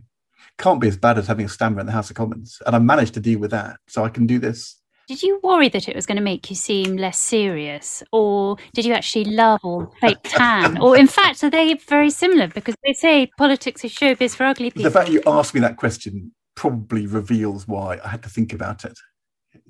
[0.58, 2.60] can't be as bad as having a stammer in the House of Commons.
[2.66, 3.78] And I managed to deal with that.
[3.88, 4.81] So I can do this.
[5.12, 8.86] Did you worry that it was going to make you seem less serious, or did
[8.86, 10.78] you actually love or fake tan?
[10.80, 12.48] or in fact, are they very similar?
[12.48, 14.84] Because they say politics is showbiz for ugly people.
[14.84, 18.86] The fact you asked me that question probably reveals why I had to think about
[18.86, 18.98] it.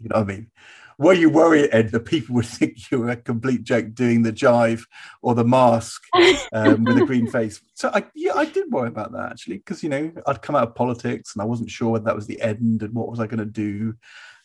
[0.00, 0.50] You know what I mean?
[0.96, 4.32] Were you worried, Ed, that people would think you were a complete joke doing the
[4.32, 4.84] jive
[5.22, 6.04] or the mask
[6.52, 7.60] um, with a green face?
[7.74, 10.68] So, I, yeah, I did worry about that actually, because you know I'd come out
[10.68, 13.26] of politics and I wasn't sure whether that was the end and what was I
[13.26, 13.96] going to do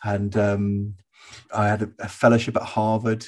[0.03, 0.93] and um,
[1.53, 3.25] I had a, a, fellowship at Harvard,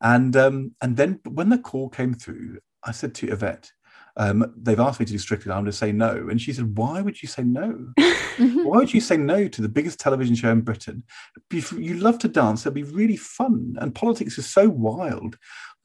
[0.00, 3.70] and um, and then when the call came through, I said to Yvette,
[4.16, 6.76] um, "They've asked me to do Strictly, I'm going to say no." And she said,
[6.76, 7.92] "Why would you say no?
[8.38, 11.02] Why would you say no to the biggest television show in Britain?
[11.50, 15.36] You love to dance; it'd be really fun, and politics is so wild."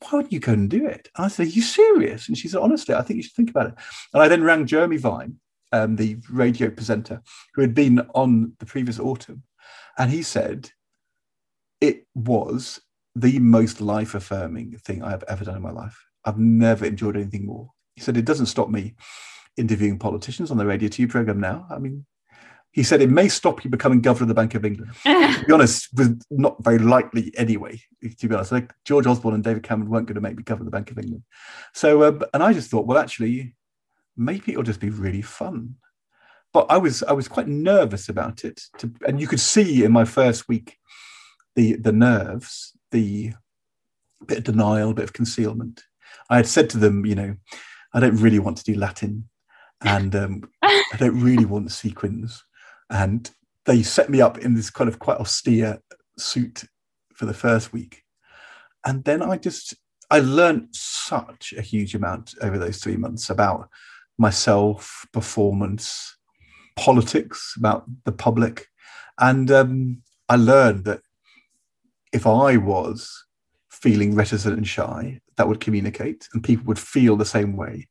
[0.10, 1.10] Why would you go and do it?
[1.16, 2.28] And I said, Are you serious?
[2.28, 3.76] And she said, Honestly, I think you should think about it.
[4.14, 5.36] And I then rang Jeremy Vine,
[5.72, 7.22] um, the radio presenter
[7.54, 9.44] who had been on the previous autumn,
[9.98, 10.72] and he said
[11.80, 12.82] it was
[13.16, 15.98] the most life affirming thing I have ever done in my life.
[16.24, 17.72] I've never enjoyed anything more.
[17.96, 18.96] He said it doesn't stop me
[19.58, 21.66] interviewing politicians on the radio 2 program now.
[21.70, 22.06] I mean,
[22.72, 24.94] he said it may stop you becoming governor of the Bank of England.
[25.04, 27.82] to be honest, was not very likely anyway.
[28.20, 30.68] To be honest, like George Osborne and David Cameron weren't going to make me governor
[30.68, 31.24] of the Bank of England.
[31.74, 33.56] So, uh, and I just thought, well, actually,
[34.16, 35.76] maybe it'll just be really fun
[36.54, 38.62] but I was I was quite nervous about it.
[38.80, 40.78] To, and you could see in my first week
[41.56, 43.34] the the nerves, the
[44.26, 45.84] bit of denial, bit of concealment.
[46.30, 47.36] I had said to them, you know,
[47.94, 49.30] I don't really want to do Latin,
[49.82, 52.44] and um, I don't really want sequins,
[52.90, 53.30] and
[53.66, 55.80] they set me up in this kind of quite austere
[56.18, 56.64] suit
[57.14, 58.04] for the first week,
[58.86, 59.76] and then I just
[60.10, 63.70] I learned such a huge amount over those three months about
[64.18, 66.18] myself, performance,
[66.76, 68.68] politics, about the public.
[69.20, 71.02] And um, I learned that
[72.14, 73.26] if I was
[73.70, 77.88] feeling reticent and shy, that would communicate and people would feel the same way.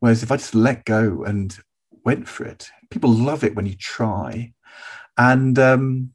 [0.00, 1.56] Whereas if I just let go and
[2.04, 4.52] went for it, people love it when you try.
[5.16, 6.10] And um,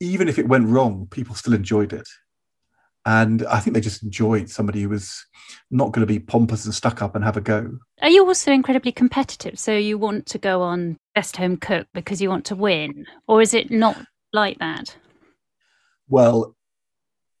[0.00, 2.08] even if it went wrong, people still enjoyed it.
[3.06, 5.24] And I think they just enjoyed somebody who was
[5.70, 7.78] not going to be pompous and stuck up and have a go.
[8.02, 9.60] Are you also incredibly competitive?
[9.60, 13.06] So you want to go on Best Home Cook because you want to win?
[13.28, 13.96] Or is it not
[14.32, 14.96] like that?
[16.08, 16.56] Well,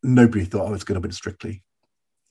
[0.04, 1.64] nobody thought I was going to win Strictly.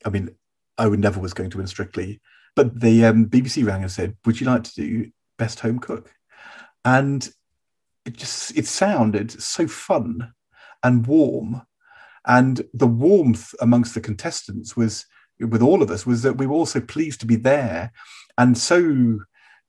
[0.02, 0.30] I mean,
[0.78, 2.22] I would never was going to win Strictly.
[2.54, 6.10] But the um, BBC rang and said, Would you like to do Best Home Cook?
[6.86, 7.28] And
[8.06, 10.32] it just it sounded so fun
[10.82, 11.60] and warm
[12.26, 15.06] and the warmth amongst the contestants was,
[15.38, 17.92] with all of us, was that we were also pleased to be there.
[18.36, 19.20] And so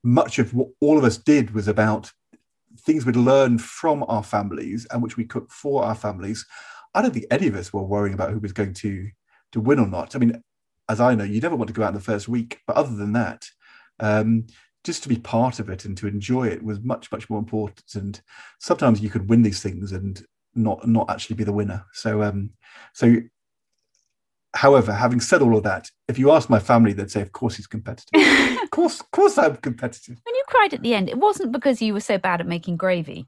[0.04, 2.12] much of what all of us did was about
[2.80, 6.46] things we'd learned from our families and which we cooked for our families.
[6.94, 9.10] I don't think any of us were worrying about who was going to
[9.54, 10.16] to win or not.
[10.16, 10.42] I mean,
[10.90, 12.96] as I know, you never want to go out in the first week, but other
[12.96, 13.46] than that,
[14.00, 14.48] um,
[14.84, 17.96] just to be part of it and to enjoy it was much much more important
[17.96, 18.22] and
[18.60, 20.26] sometimes you could win these things and
[20.58, 21.86] not not actually be the winner.
[21.94, 22.52] So um
[22.94, 23.18] so
[24.54, 27.56] however having said all of that if you ask my family they'd say of course
[27.56, 28.10] he's competitive.
[28.64, 30.18] Of course of course i'm competitive.
[30.24, 32.78] When you cried at the end it wasn't because you were so bad at making
[32.78, 33.26] gravy.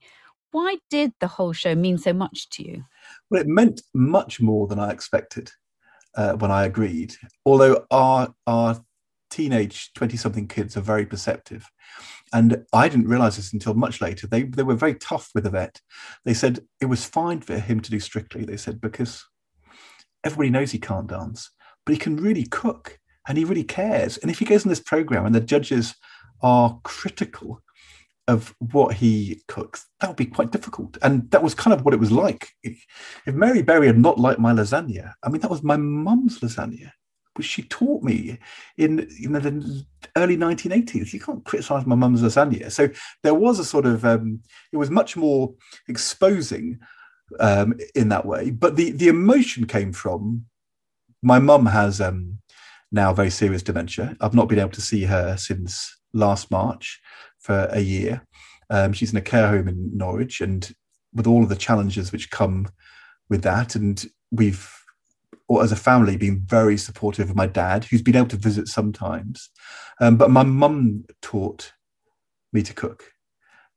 [0.51, 2.83] Why did the whole show mean so much to you?
[3.29, 5.51] Well it meant much more than i expected
[6.15, 7.15] uh, when i agreed
[7.45, 8.83] although our our
[9.29, 11.65] teenage 20 something kids are very perceptive.
[12.33, 14.27] And I didn't realize this until much later.
[14.27, 15.81] They, they were very tough with Yvette.
[16.25, 19.25] They said it was fine for him to do strictly, they said, because
[20.23, 21.49] everybody knows he can't dance,
[21.85, 24.17] but he can really cook and he really cares.
[24.17, 25.95] And if he goes in this program and the judges
[26.41, 27.61] are critical
[28.27, 30.97] of what he cooks, that would be quite difficult.
[31.01, 32.49] And that was kind of what it was like.
[32.63, 32.85] If
[33.25, 36.91] Mary Berry had not liked my lasagna, I mean, that was my mum's lasagna
[37.41, 38.39] she taught me
[38.77, 39.85] in you know the
[40.15, 41.13] early 1980s.
[41.13, 42.71] You can't criticize my mum's lasagna.
[42.71, 42.89] So
[43.23, 45.53] there was a sort of um, it was much more
[45.87, 46.79] exposing
[47.39, 48.51] um, in that way.
[48.51, 50.45] But the the emotion came from
[51.21, 52.39] my mum has um,
[52.91, 54.15] now very serious dementia.
[54.21, 56.99] I've not been able to see her since last March
[57.39, 58.25] for a year.
[58.69, 60.71] Um, she's in a care home in Norwich, and
[61.13, 62.67] with all of the challenges which come
[63.29, 64.71] with that, and we've
[65.49, 68.67] or as a family been very supportive of my dad, who's been able to visit
[68.67, 69.49] sometimes.
[69.99, 71.73] Um, but my mum taught
[72.53, 73.11] me to cook.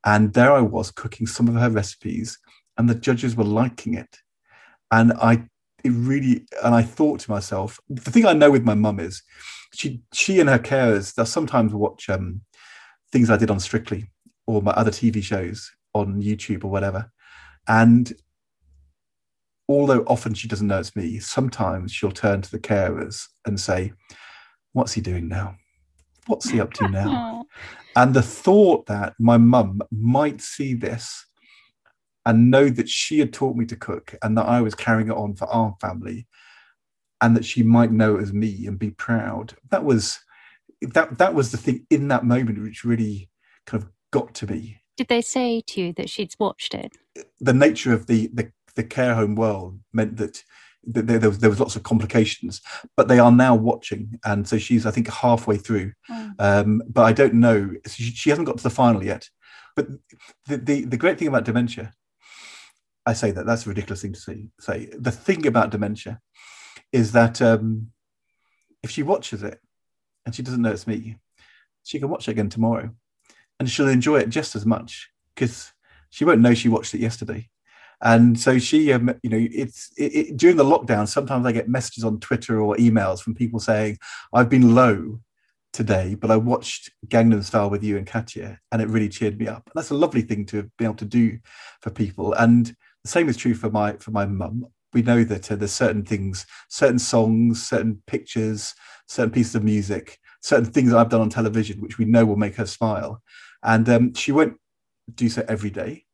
[0.04, 2.38] And there I was cooking some of her recipes,
[2.76, 4.18] and the judges were liking it.
[4.90, 5.44] And I
[5.82, 9.22] it really and I thought to myself, the thing I know with my mum is
[9.74, 12.42] she she and her carers, they'll sometimes watch um,
[13.10, 14.10] things I did on Strictly
[14.46, 17.10] or my other TV shows on YouTube or whatever.
[17.66, 18.12] And
[19.72, 23.92] although often she doesn't know it's me, sometimes she'll turn to the carers and say,
[24.72, 25.56] What's he doing now?
[26.26, 27.44] What's he up to now?
[27.96, 31.26] and the thought that my mum might see this
[32.24, 35.16] and know that she had taught me to cook and that I was carrying it
[35.16, 36.26] on for our family
[37.20, 39.54] and that she might know it as me and be proud.
[39.70, 40.18] That was
[40.80, 43.30] that that was the thing in that moment which really
[43.66, 44.80] kind of got to me.
[44.96, 46.92] Did they say to you that she'd watched it?
[47.40, 50.42] The nature of the the the care home world meant that
[50.84, 52.60] there, there, was, there was lots of complications,
[52.96, 55.92] but they are now watching, and so she's I think halfway through.
[56.10, 56.34] Mm.
[56.38, 59.28] Um, but I don't know; she, she, hasn't got to the final yet.
[59.76, 59.88] But
[60.46, 61.92] the, the, the great thing about dementia,
[63.06, 64.46] I say that that's a ridiculous thing to say.
[64.58, 66.20] Say the thing about dementia
[66.92, 67.92] is that um,
[68.82, 69.60] if she watches it
[70.26, 71.16] and she doesn't know it's me,
[71.84, 72.90] she can watch it again tomorrow,
[73.60, 75.72] and she'll enjoy it just as much because
[76.10, 77.48] she won't know she watched it yesterday
[78.02, 81.06] and so she, um, you know, it's it, it, during the lockdown.
[81.06, 83.98] Sometimes I get messages on Twitter or emails from people saying,
[84.32, 85.20] "I've been low
[85.72, 89.46] today, but I watched Gangnam Style with you and Katya, and it really cheered me
[89.46, 91.38] up." And that's a lovely thing to be able to do
[91.80, 92.32] for people.
[92.34, 92.66] And
[93.04, 94.66] the same is true for my for my mum.
[94.92, 98.74] We know that uh, there's certain things, certain songs, certain pictures,
[99.06, 102.56] certain pieces of music, certain things I've done on television, which we know will make
[102.56, 103.22] her smile.
[103.62, 104.56] And um, she won't
[105.14, 106.04] do so every day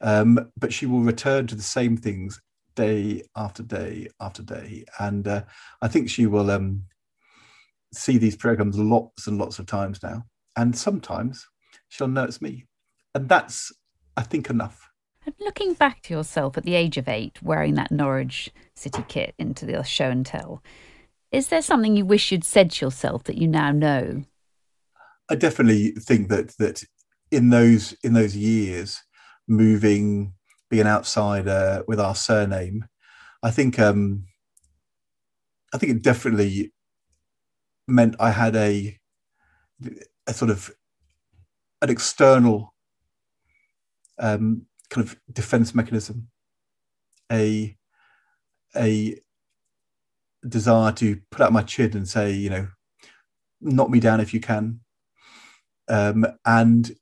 [0.00, 2.40] um, but she will return to the same things
[2.74, 4.84] day after day after day.
[4.98, 5.42] And uh,
[5.82, 6.84] I think she will um,
[7.92, 10.24] see these programs lots and lots of times now.
[10.56, 11.46] And sometimes
[11.88, 12.66] she'll know it's me.
[13.14, 13.72] And that's,
[14.16, 14.88] I think, enough.
[15.26, 19.34] And looking back to yourself at the age of eight, wearing that Norwich City kit
[19.38, 20.62] into the show and tell,
[21.30, 24.24] is there something you wish you'd said to yourself that you now know?
[25.30, 26.84] I definitely think that that
[27.30, 29.02] in those in those years,
[29.48, 30.34] moving,
[30.70, 32.86] being outsider with our surname.
[33.42, 34.24] I think um,
[35.72, 36.72] I think it definitely
[37.86, 38.98] meant I had a
[40.26, 40.70] a sort of
[41.80, 42.74] an external
[44.18, 46.28] um, kind of defense mechanism,
[47.30, 47.76] a
[48.76, 49.18] a
[50.46, 52.68] desire to put out my chin and say, you know,
[53.60, 54.80] knock me down if you can,
[55.88, 56.92] um, and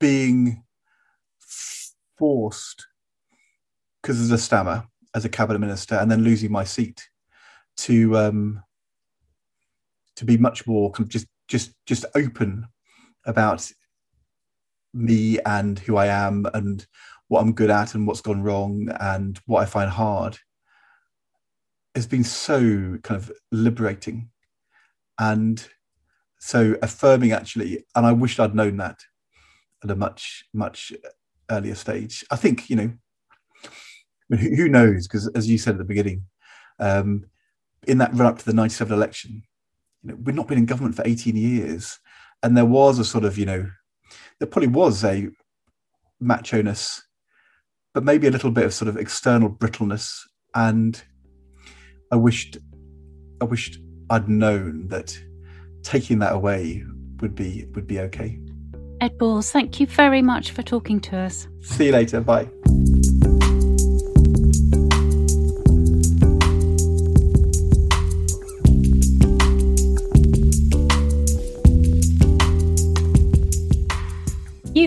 [0.00, 0.64] being
[2.18, 2.86] forced
[4.00, 4.84] because as a stammer
[5.14, 7.08] as a cabinet minister and then losing my seat
[7.76, 8.62] to um,
[10.16, 12.66] to be much more kind of just just just open
[13.26, 13.70] about
[14.94, 16.86] me and who I am and
[17.28, 20.38] what I'm good at and what's gone wrong and what I find hard
[21.94, 24.30] has been so kind of liberating
[25.18, 25.66] and
[26.38, 27.84] so affirming actually.
[27.94, 29.00] And I wished I'd known that
[29.82, 30.92] at a much much
[31.52, 32.24] earlier stage.
[32.30, 32.92] I think you know,
[34.36, 35.06] who knows?
[35.06, 36.24] Because as you said at the beginning,
[36.80, 37.26] um,
[37.86, 39.42] in that run up to the '97 election,
[40.02, 41.98] you know, we'd not been in government for 18 years.
[42.42, 43.68] and there was a sort of you know
[44.38, 45.28] there probably was a
[46.20, 47.02] macho ness
[47.94, 50.20] but maybe a little bit of sort of external brittleness
[50.54, 51.02] and
[52.10, 52.58] i wished
[53.40, 53.78] i wished
[54.10, 55.16] i'd known that
[55.82, 56.84] taking that away
[57.20, 58.38] would be would be okay
[59.02, 61.48] Ed Balls, thank you very much for talking to us.
[61.60, 62.46] see you later bye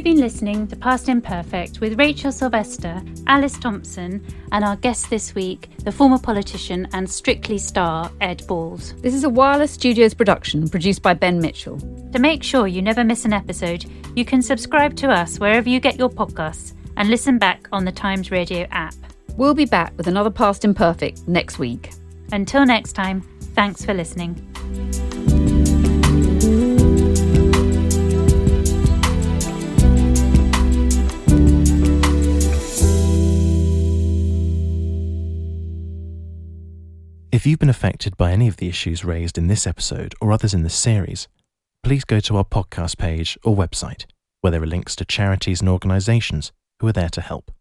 [0.05, 5.67] been listening to Past Imperfect with Rachel Sylvester, Alice Thomson, and our guest this week,
[5.79, 8.93] the former politician and Strictly star Ed Balls.
[9.01, 11.79] This is a Wireless Studios production produced by Ben Mitchell.
[12.11, 13.85] To make sure you never miss an episode,
[14.15, 17.91] you can subscribe to us wherever you get your podcasts and listen back on the
[17.91, 18.93] Times Radio app.
[19.37, 21.93] We'll be back with another Past Imperfect next week.
[22.31, 23.21] Until next time,
[23.55, 25.14] thanks for listening.
[37.35, 40.53] If you've been affected by any of the issues raised in this episode or others
[40.53, 41.27] in this series,
[41.83, 44.05] please go to our podcast page or website,
[44.39, 47.51] where there are links to charities and organisations who are there to help.